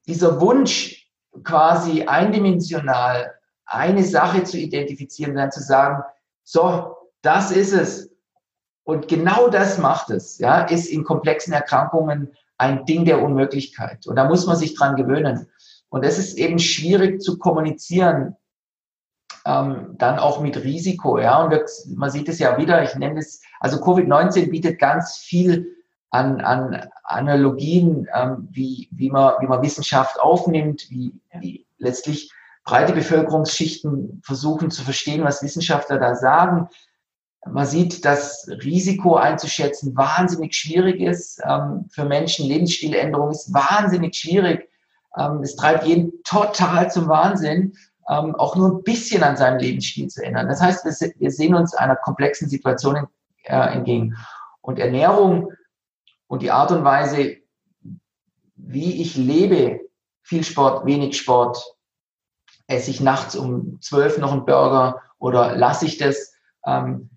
[0.05, 1.09] dieser Wunsch,
[1.43, 3.33] quasi eindimensional
[3.65, 6.03] eine Sache zu identifizieren, dann zu sagen,
[6.43, 8.11] so, das ist es.
[8.83, 14.05] Und genau das macht es, ja, ist in komplexen Erkrankungen ein Ding der Unmöglichkeit.
[14.05, 15.49] Und da muss man sich dran gewöhnen.
[15.93, 18.35] Und es ist eben schwierig zu kommunizieren,
[19.45, 21.19] ähm, dann auch mit Risiko.
[21.19, 21.63] Ja, und wir,
[21.95, 25.75] man sieht es ja wieder, ich nenne es, also Covid-19 bietet ganz viel
[26.09, 32.31] an, an Analogien, ähm, wie, wie, man, wie man Wissenschaft aufnimmt, wie, wie letztlich
[32.63, 36.69] breite Bevölkerungsschichten versuchen zu verstehen, was Wissenschaftler da sagen.
[37.45, 41.39] Man sieht, dass Risiko einzuschätzen wahnsinnig schwierig ist.
[41.47, 44.72] Ähm, für Menschen Lebensstiländerung ist wahnsinnig schwierig.
[45.17, 47.73] Ähm, es treibt jeden total zum Wahnsinn,
[48.09, 50.47] ähm, auch nur ein bisschen an seinem Lebensstil zu ändern.
[50.47, 53.07] Das heißt, wir, sehen uns einer komplexen Situation
[53.43, 54.15] äh, entgegen.
[54.61, 55.53] Und Ernährung
[56.27, 57.37] und die Art und Weise,
[58.55, 59.81] wie ich lebe,
[60.21, 61.75] viel Sport, wenig Sport,
[62.67, 66.33] esse ich nachts um zwölf noch einen Burger oder lasse ich das,
[66.65, 67.09] ähm,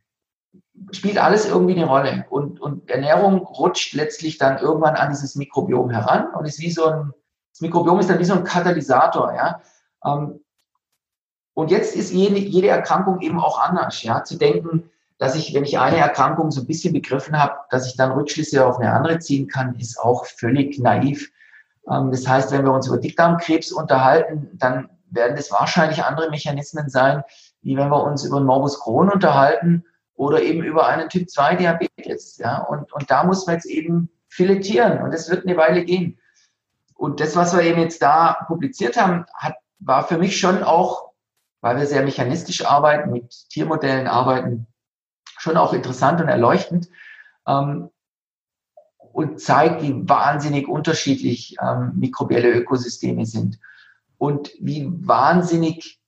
[0.91, 2.27] spielt alles irgendwie eine Rolle.
[2.31, 6.85] Und, und Ernährung rutscht letztlich dann irgendwann an dieses Mikrobiom heran und ist wie so
[6.87, 7.13] ein,
[7.57, 9.63] das Mikrobiom ist dann wie so ein Katalysator, ja.
[10.05, 10.41] Ähm,
[11.55, 14.23] und jetzt ist jede, jede Erkrankung eben auch anders, ja.
[14.25, 17.97] Zu denken, dass ich, wenn ich eine Erkrankung so ein bisschen begriffen habe, dass ich
[17.97, 21.33] dann Rückschlüsse auf eine andere ziehen kann, ist auch völlig naiv.
[21.91, 26.91] Ähm, das heißt, wenn wir uns über Dickdarmkrebs unterhalten, dann werden es wahrscheinlich andere Mechanismen
[26.91, 27.23] sein,
[27.63, 29.83] wie wenn wir uns über einen Morbus Crohn unterhalten
[30.15, 32.37] oder eben über einen Typ 2 Diabetes.
[32.37, 32.59] Ja?
[32.59, 36.19] Und, und da muss man jetzt eben filetieren und das wird eine Weile gehen.
[36.97, 41.11] Und das, was wir eben jetzt da publiziert haben, hat, war für mich schon auch,
[41.61, 44.67] weil wir sehr mechanistisch arbeiten, mit Tiermodellen arbeiten,
[45.39, 46.89] schon auch interessant und erleuchtend
[47.47, 47.91] ähm,
[49.13, 53.59] und zeigt, wie wahnsinnig unterschiedlich ähm, mikrobielle Ökosysteme sind.
[54.19, 56.01] Und wie wahnsinnig,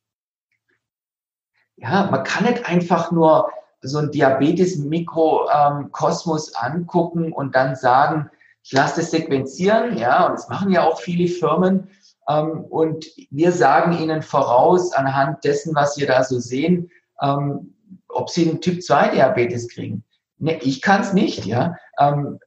[1.77, 8.29] ja, man kann nicht einfach nur so ein Diabetes-Mikrokosmos angucken und dann sagen,
[8.69, 11.89] ich lasse das sequenzieren, ja, und das machen ja auch viele Firmen.
[12.29, 16.91] Ähm, und wir sagen ihnen voraus, anhand dessen, was wir da so sehen,
[17.23, 17.75] ähm,
[18.11, 20.05] ob sie einen Typ-2-Diabetes kriegen.
[20.37, 21.77] Ne, ich kann es nicht, ja.
[21.99, 22.41] Ähm,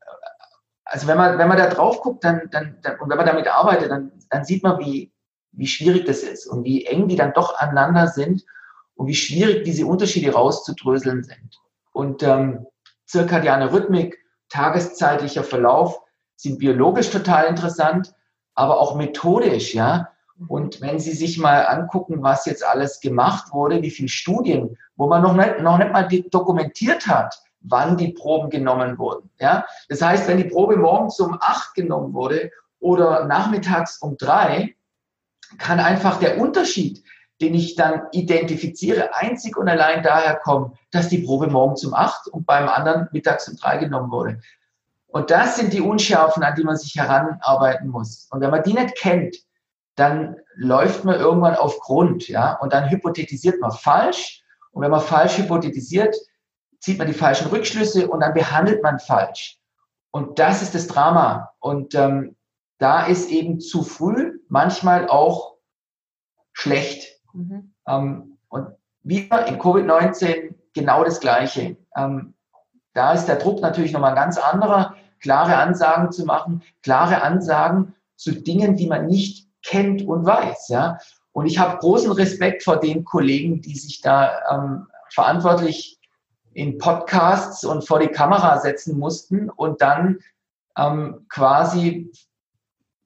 [0.85, 3.47] also wenn man, wenn man da drauf guckt, dann, dann, dann, und wenn man damit
[3.47, 5.11] arbeitet, dann, dann sieht man, wie,
[5.53, 8.45] wie schwierig das ist und wie eng die dann doch aneinander sind
[8.93, 11.59] und wie schwierig diese Unterschiede rauszudröseln sind.
[11.93, 12.67] Und ähm,
[13.07, 14.19] zirkadiane Rhythmik,
[14.49, 15.99] tageszeitlicher Verlauf
[16.41, 18.13] sind biologisch total interessant,
[18.55, 20.09] aber auch methodisch, ja.
[20.47, 25.07] Und wenn Sie sich mal angucken, was jetzt alles gemacht wurde, wie viele Studien, wo
[25.07, 29.29] man noch nicht, noch nicht mal dokumentiert hat, wann die Proben genommen wurden.
[29.39, 29.65] Ja?
[29.87, 34.75] Das heißt, wenn die Probe morgens um acht genommen wurde oder nachmittags um drei,
[35.59, 37.03] kann einfach der Unterschied,
[37.39, 42.27] den ich dann identifiziere, einzig und allein daher kommen, dass die Probe morgens um acht
[42.29, 44.39] und beim anderen mittags um drei genommen wurde.
[45.11, 48.27] Und das sind die Unschärfen, an die man sich heranarbeiten muss.
[48.31, 49.35] Und wenn man die nicht kennt,
[49.95, 54.43] dann läuft man irgendwann auf Grund, ja, und dann hypothetisiert man falsch.
[54.71, 56.15] Und wenn man falsch hypothetisiert,
[56.79, 59.59] zieht man die falschen Rückschlüsse und dann behandelt man falsch.
[60.11, 61.51] Und das ist das Drama.
[61.59, 62.35] Und ähm,
[62.77, 65.55] da ist eben zu früh manchmal auch
[66.53, 67.21] schlecht.
[67.33, 67.73] Mhm.
[67.87, 71.77] Ähm, und wieder in Covid-19 genau das Gleiche.
[71.95, 72.33] Ähm,
[72.93, 77.93] da ist der Druck natürlich nochmal ein ganz anderer, klare Ansagen zu machen, klare Ansagen
[78.15, 80.69] zu Dingen, die man nicht kennt und weiß.
[80.69, 80.97] Ja?
[81.31, 85.99] Und ich habe großen Respekt vor den Kollegen, die sich da ähm, verantwortlich
[86.53, 90.19] in Podcasts und vor die Kamera setzen mussten und dann
[90.77, 92.11] ähm, quasi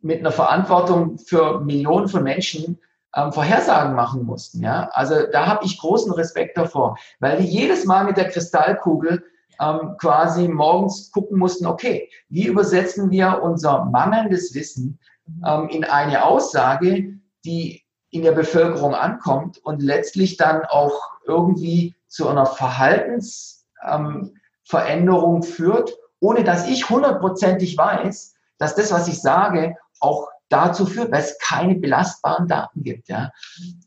[0.01, 2.79] mit einer Verantwortung für Millionen von Menschen
[3.15, 4.63] ähm, Vorhersagen machen mussten.
[4.63, 4.89] Ja?
[4.93, 9.23] Also da habe ich großen Respekt davor, weil die jedes Mal mit der Kristallkugel
[9.59, 14.99] ähm, quasi morgens gucken mussten, okay, wie übersetzen wir unser mangelndes Wissen
[15.45, 22.29] ähm, in eine Aussage, die in der Bevölkerung ankommt und letztlich dann auch irgendwie zu
[22.29, 30.27] einer Verhaltensveränderung ähm, führt, ohne dass ich hundertprozentig weiß, dass das, was ich sage, auch
[30.49, 33.09] dazu führt, weil es keine belastbaren Daten gibt.
[33.09, 33.31] Ja.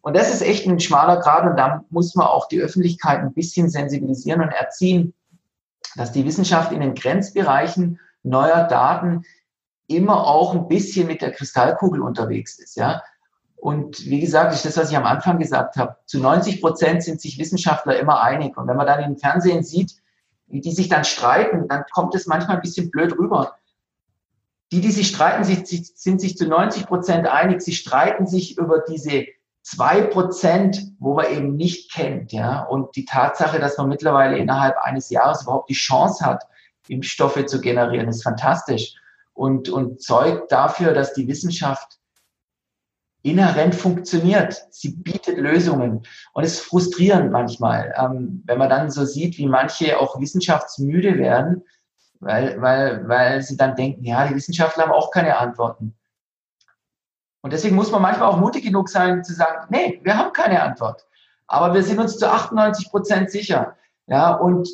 [0.02, 3.32] Und das ist echt ein schmaler Grad und da muss man auch die Öffentlichkeit ein
[3.32, 5.14] bisschen sensibilisieren und erziehen,
[5.98, 9.24] dass die Wissenschaft in den Grenzbereichen neuer Daten
[9.88, 12.76] immer auch ein bisschen mit der Kristallkugel unterwegs ist.
[12.76, 13.02] Ja.
[13.56, 15.96] Und wie gesagt, ist das, was ich am Anfang gesagt habe.
[16.06, 18.56] Zu 90 Prozent sind sich Wissenschaftler immer einig.
[18.56, 19.96] Und wenn man dann im Fernsehen sieht,
[20.46, 23.56] wie die sich dann streiten, dann kommt es manchmal ein bisschen blöd rüber.
[24.70, 27.60] Die, die sich streiten, sind sich zu 90 Prozent einig.
[27.60, 29.26] Sie streiten sich über diese
[29.70, 32.62] zwei Prozent, wo man eben nicht kennt, ja.
[32.62, 36.44] Und die Tatsache, dass man mittlerweile innerhalb eines Jahres überhaupt die Chance hat,
[36.88, 38.94] Impfstoffe zu generieren, ist fantastisch
[39.34, 41.98] und, und zeugt dafür, dass die Wissenschaft
[43.22, 44.66] inhärent funktioniert.
[44.70, 46.02] Sie bietet Lösungen.
[46.32, 51.18] Und es ist frustrierend manchmal, ähm, wenn man dann so sieht, wie manche auch wissenschaftsmüde
[51.18, 51.62] werden,
[52.20, 55.94] weil, weil, weil sie dann denken, ja, die Wissenschaftler haben auch keine Antworten.
[57.42, 60.62] Und deswegen muss man manchmal auch mutig genug sein, zu sagen, nee, wir haben keine
[60.62, 61.06] Antwort.
[61.46, 63.76] Aber wir sind uns zu 98 Prozent sicher.
[64.06, 64.68] Ja, und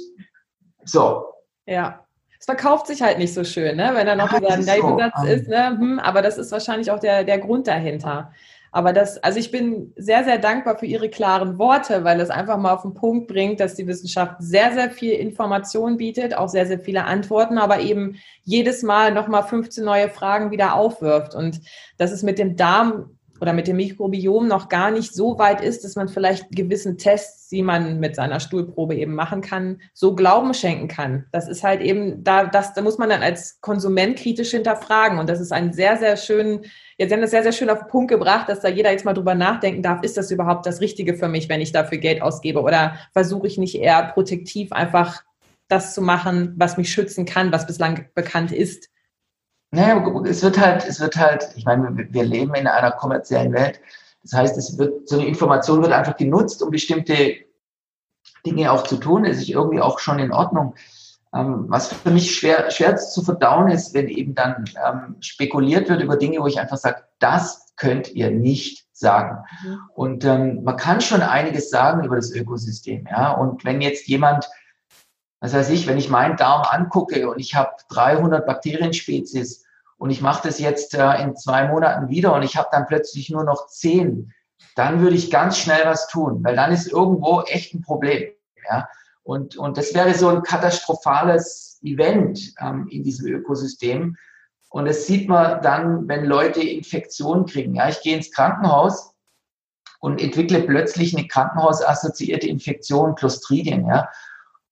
[0.85, 1.33] so.
[1.67, 2.01] Ja.
[2.39, 3.93] Es verkauft sich halt nicht so schön, ne?
[3.95, 5.27] wenn da noch ja, dieser Nebensatz so.
[5.27, 5.49] ist.
[5.49, 5.69] Ne?
[5.69, 8.33] Hm, aber das ist wahrscheinlich auch der, der Grund dahinter.
[8.75, 12.59] Aber das, also ich bin sehr, sehr dankbar für Ihre klaren Worte, weil es einfach
[12.59, 16.67] mal auf den Punkt bringt, dass die Wissenschaft sehr, sehr viel Information bietet, auch sehr,
[16.67, 21.37] sehr viele Antworten, aber eben jedes Mal nochmal 15 neue Fragen wieder aufwirft.
[21.37, 21.61] Und
[21.99, 25.85] das ist mit dem Darm oder mit dem Mikrobiom noch gar nicht so weit ist,
[25.85, 30.53] dass man vielleicht gewissen Tests, die man mit seiner Stuhlprobe eben machen kann, so Glauben
[30.53, 31.27] schenken kann.
[31.31, 35.21] Das ist halt eben, da, das, da muss man dann als Konsument kritisch hinterfragen.
[35.21, 36.63] Und das ist ein sehr, sehr schön,
[36.99, 39.15] jetzt haben das sehr, sehr schön auf den Punkt gebracht, dass da jeder jetzt mal
[39.15, 42.63] drüber nachdenken darf, ist das überhaupt das Richtige für mich, wenn ich dafür Geld ausgebe?
[42.63, 45.23] Oder versuche ich nicht eher protektiv einfach
[45.69, 48.91] das zu machen, was mich schützen kann, was bislang bekannt ist?
[49.71, 53.81] Naja, es wird halt, es wird halt, ich meine, wir leben in einer kommerziellen Welt.
[54.23, 57.37] Das heißt, es wird, so eine Information wird einfach genutzt, um bestimmte
[58.47, 59.25] Dinge auch zu tun.
[59.25, 60.75] Das ist irgendwie auch schon in Ordnung.
[61.35, 66.03] Ähm, was für mich schwer, schwer zu verdauen ist, wenn eben dann ähm, spekuliert wird
[66.03, 69.45] über Dinge, wo ich einfach sage, das könnt ihr nicht sagen.
[69.65, 69.79] Mhm.
[69.95, 73.07] Und ähm, man kann schon einiges sagen über das Ökosystem.
[73.11, 73.33] Ja?
[73.33, 74.49] Und wenn jetzt jemand
[75.45, 79.67] was weiß ich, wenn ich meinen Darm angucke und ich habe 300 Bakterienspezies
[79.99, 83.29] und ich mache das jetzt äh, in zwei Monaten wieder und ich habe dann plötzlich
[83.29, 84.33] nur noch zehn,
[84.75, 88.31] dann würde ich ganz schnell was tun, weil dann ist irgendwo echt ein Problem.
[88.71, 88.89] Ja?
[89.25, 94.17] Und, und das wäre so ein katastrophales Event ähm, in diesem Ökosystem.
[94.69, 97.75] Und das sieht man dann, wenn Leute Infektionen kriegen.
[97.75, 99.15] Ja, ich gehe ins Krankenhaus
[100.01, 103.87] und entwickle plötzlich eine krankenhausassoziierte Infektion, Clostridien.
[103.87, 104.09] Ja,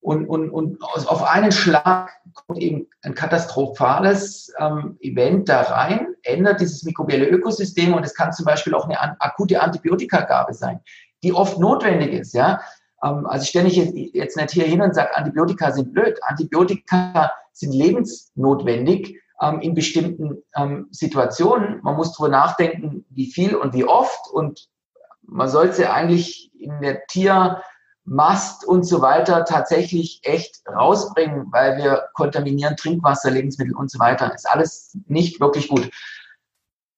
[0.03, 6.59] und, und, und auf einen Schlag kommt eben ein katastrophales ähm, Event da rein, ändert
[6.59, 10.81] dieses mikrobielle Ökosystem und es kann zum Beispiel auch eine an, akute Antibiotikagabe sein,
[11.23, 12.33] die oft notwendig ist.
[12.33, 12.59] Ja?
[13.03, 13.75] Ähm, also ich stelle mich
[14.13, 16.19] jetzt nicht hier hin und sage, Antibiotika sind blöd.
[16.23, 21.79] Antibiotika sind lebensnotwendig ähm, in bestimmten ähm, Situationen.
[21.83, 24.67] Man muss darüber nachdenken, wie viel und wie oft und
[25.21, 27.61] man sollte eigentlich in der Tier-
[28.05, 34.33] Mast und so weiter tatsächlich echt rausbringen, weil wir kontaminieren Trinkwasser, Lebensmittel und so weiter.
[34.33, 35.89] Ist alles nicht wirklich gut.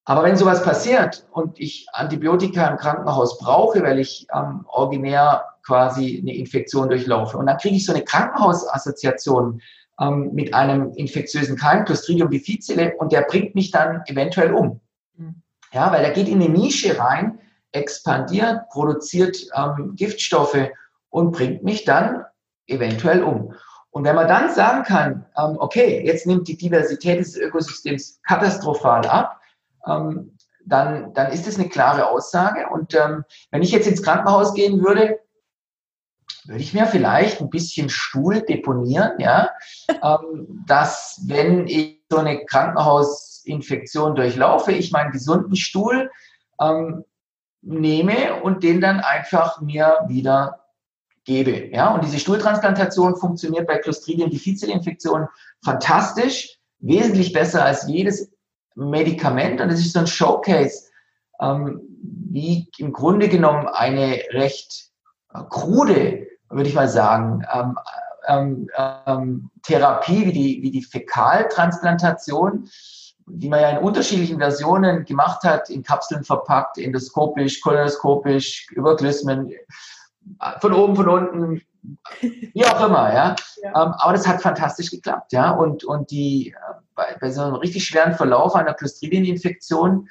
[0.06, 6.20] Aber wenn sowas passiert und ich Antibiotika im Krankenhaus brauche, weil ich ähm, originär quasi
[6.22, 9.62] eine Infektion durchlaufe und dann kriege ich so eine Krankenhausassoziation
[10.00, 14.82] ähm, mit einem infektiösen Keim, Clostridium difficile, und der bringt mich dann eventuell um.
[15.18, 15.42] Mhm.
[15.74, 17.40] Ja, weil er geht in eine Nische rein,
[17.72, 20.70] expandiert, produziert ähm, Giftstoffe
[21.10, 22.24] und bringt mich dann
[22.68, 23.54] eventuell um.
[23.90, 29.06] Und wenn man dann sagen kann, ähm, okay, jetzt nimmt die Diversität des Ökosystems katastrophal
[29.06, 29.40] ab,
[29.88, 32.68] ähm, dann, dann ist das eine klare Aussage.
[32.70, 35.20] Und ähm, wenn ich jetzt ins Krankenhaus gehen würde,
[36.46, 39.50] würde ich mir vielleicht ein bisschen Stuhl deponieren, ja,
[39.90, 46.12] ähm, dass wenn ich so eine Krankenhausinfektion durchlaufe, ich meinen gesunden Stuhl
[46.62, 47.04] ähm,
[47.62, 50.66] nehme und den dann einfach mir wieder
[51.26, 51.70] gebe.
[51.70, 55.28] Ja, und diese Stuhltransplantation funktioniert bei Clostridium difficile Infektionen
[55.64, 58.32] fantastisch, wesentlich besser als jedes
[58.76, 59.60] Medikament.
[59.60, 60.86] Und das ist so ein Showcase,
[61.42, 61.82] ähm,
[62.30, 64.92] wie im Grunde genommen eine recht
[65.44, 67.78] krude, würde ich mal sagen, ähm,
[68.28, 72.68] ähm, ähm, Therapie wie die, wie die Fäkaltransplantation,
[73.28, 79.52] die man ja in unterschiedlichen Versionen gemacht hat, in Kapseln verpackt, endoskopisch, kolonoskopisch, über Glismen,
[80.60, 81.62] von oben, von unten,
[82.22, 83.36] wie auch immer, ja.
[83.64, 83.70] ja.
[83.70, 85.52] Ähm, aber das hat fantastisch geklappt, ja.
[85.52, 90.08] Und, und die, äh, bei, bei so einem richtig schweren Verlauf einer Clostridieninfektion,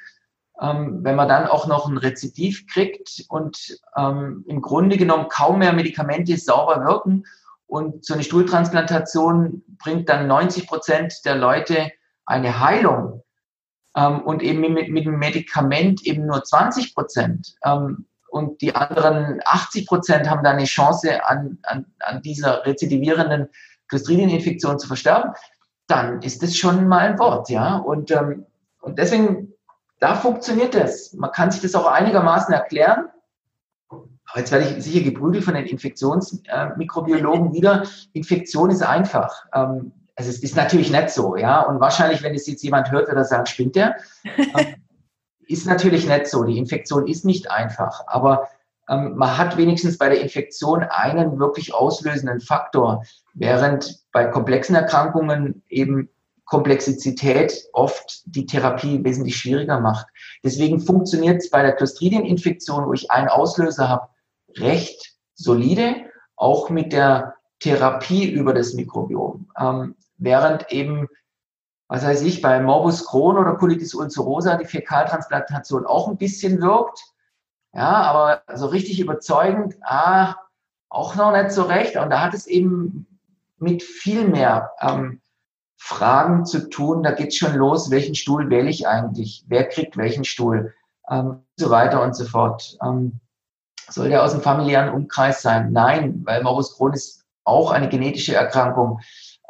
[0.61, 5.59] ähm, wenn man dann auch noch ein Rezidiv kriegt und ähm, im Grunde genommen kaum
[5.59, 7.25] mehr Medikamente sauber wirken
[7.67, 11.91] und so eine Stuhltransplantation bringt dann 90 Prozent der Leute
[12.25, 13.23] eine Heilung
[13.95, 17.55] ähm, und eben mit, mit dem Medikament eben nur 20 Prozent.
[17.63, 23.47] Ähm, und die anderen 80 Prozent haben dann eine Chance, an, an, an dieser rezidivierenden
[23.87, 25.31] Clostridieninfektion zu versterben,
[25.87, 27.77] dann ist das schon mal ein Wort, ja.
[27.77, 28.45] Und, ähm,
[28.81, 29.53] und deswegen,
[30.05, 31.13] da funktioniert das.
[31.13, 33.07] Man kann sich das auch einigermaßen erklären.
[33.89, 37.83] Aber jetzt werde ich sicher geprügelt von den Infektionsmikrobiologen äh, wieder.
[38.13, 39.47] Infektion ist einfach.
[39.51, 41.61] Ähm, also es ist natürlich nicht so, ja.
[41.61, 43.95] Und wahrscheinlich, wenn es jetzt jemand hört, wird er sagen, spinnt der.
[44.55, 44.75] Ähm,
[45.47, 46.43] ist natürlich nicht so.
[46.43, 48.47] Die Infektion ist nicht einfach, aber
[48.89, 53.03] ähm, man hat wenigstens bei der Infektion einen wirklich auslösenden Faktor,
[53.33, 56.09] während bei komplexen Erkrankungen eben
[56.45, 60.07] Komplexität oft die Therapie wesentlich schwieriger macht.
[60.43, 64.09] Deswegen funktioniert es bei der Clostridieninfektion, wo ich einen Auslöser habe,
[64.57, 65.95] recht solide,
[66.35, 69.49] auch mit der Therapie über das Mikrobiom.
[69.59, 71.07] Ähm, während eben
[71.87, 76.99] was weiß ich, bei Morbus Crohn oder Colitis ulcerosa die Fäkaltransplantation auch ein bisschen wirkt.
[77.73, 80.35] Ja, aber so richtig überzeugend, ah,
[80.89, 81.97] auch noch nicht so recht.
[81.97, 83.05] Und da hat es eben
[83.57, 85.21] mit viel mehr ähm,
[85.77, 87.03] Fragen zu tun.
[87.03, 89.45] Da geht es schon los, welchen Stuhl wähle ich eigentlich?
[89.47, 90.73] Wer kriegt welchen Stuhl?
[91.09, 92.77] Ähm, so weiter und so fort.
[92.83, 93.19] Ähm,
[93.89, 95.71] soll der aus dem familiären Umkreis sein?
[95.71, 98.99] Nein, weil Morbus Crohn ist auch eine genetische Erkrankung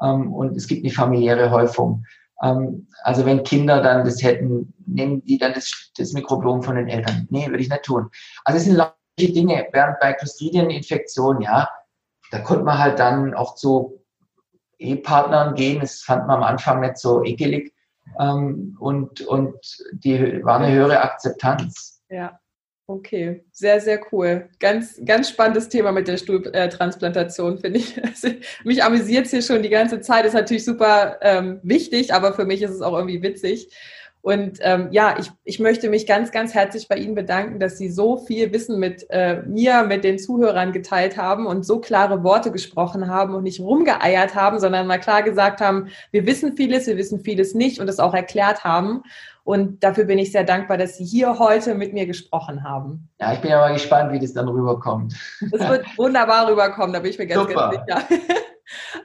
[0.02, 2.04] ähm, und es gibt eine familiäre Häufung.
[2.44, 6.90] Ähm, also wenn Kinder dann das hätten, nehmen die dann das, das Mikrobiom von den
[6.90, 7.28] Eltern?
[7.30, 8.10] Nee, würde ich nicht tun.
[8.44, 11.70] Also es sind solche Dinge, während bei Clostridieninfektionen, ja,
[12.32, 14.05] da konnte man halt dann auch zu
[14.78, 15.82] Ehepartnern gehen.
[15.82, 17.74] Das fand man am Anfang nicht so ekelig.
[18.20, 19.58] Ähm, und, und
[19.94, 22.02] die war eine höhere Akzeptanz.
[22.10, 22.40] Ja.
[22.88, 24.48] Okay, sehr, sehr cool.
[24.60, 28.00] Ganz, ganz spannendes Thema mit der Stuhltransplantation, finde ich.
[28.04, 28.30] Also,
[28.64, 32.46] mich amüsiert es hier schon die ganze Zeit, ist natürlich super ähm, wichtig, aber für
[32.46, 33.76] mich ist es auch irgendwie witzig.
[34.26, 37.92] Und ähm, ja, ich, ich möchte mich ganz, ganz herzlich bei Ihnen bedanken, dass Sie
[37.92, 42.52] so viel Wissen mit äh, mir, mit den Zuhörern geteilt haben und so klare Worte
[42.52, 46.98] gesprochen haben und nicht rumgeeiert haben, sondern mal klar gesagt haben, wir wissen vieles, wir
[46.98, 49.04] wissen vieles nicht und es auch erklärt haben.
[49.44, 53.10] Und dafür bin ich sehr dankbar, dass Sie hier heute mit mir gesprochen haben.
[53.22, 55.14] Ja, ich bin ja mal gespannt, wie das dann rüberkommt.
[55.52, 57.84] Das wird wunderbar rüberkommen, da bin ich mir ganz, Super.
[57.86, 58.24] ganz sicher.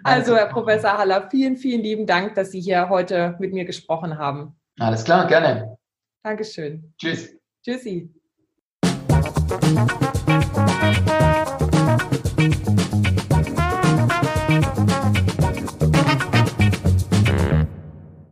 [0.02, 4.16] Also, Herr Professor Haller, vielen, vielen lieben Dank, dass Sie hier heute mit mir gesprochen
[4.16, 4.56] haben.
[4.81, 5.76] Alles klar, gerne.
[6.22, 6.95] Dankeschön.
[6.97, 7.37] Tschüss.
[7.62, 8.09] Tschüssi.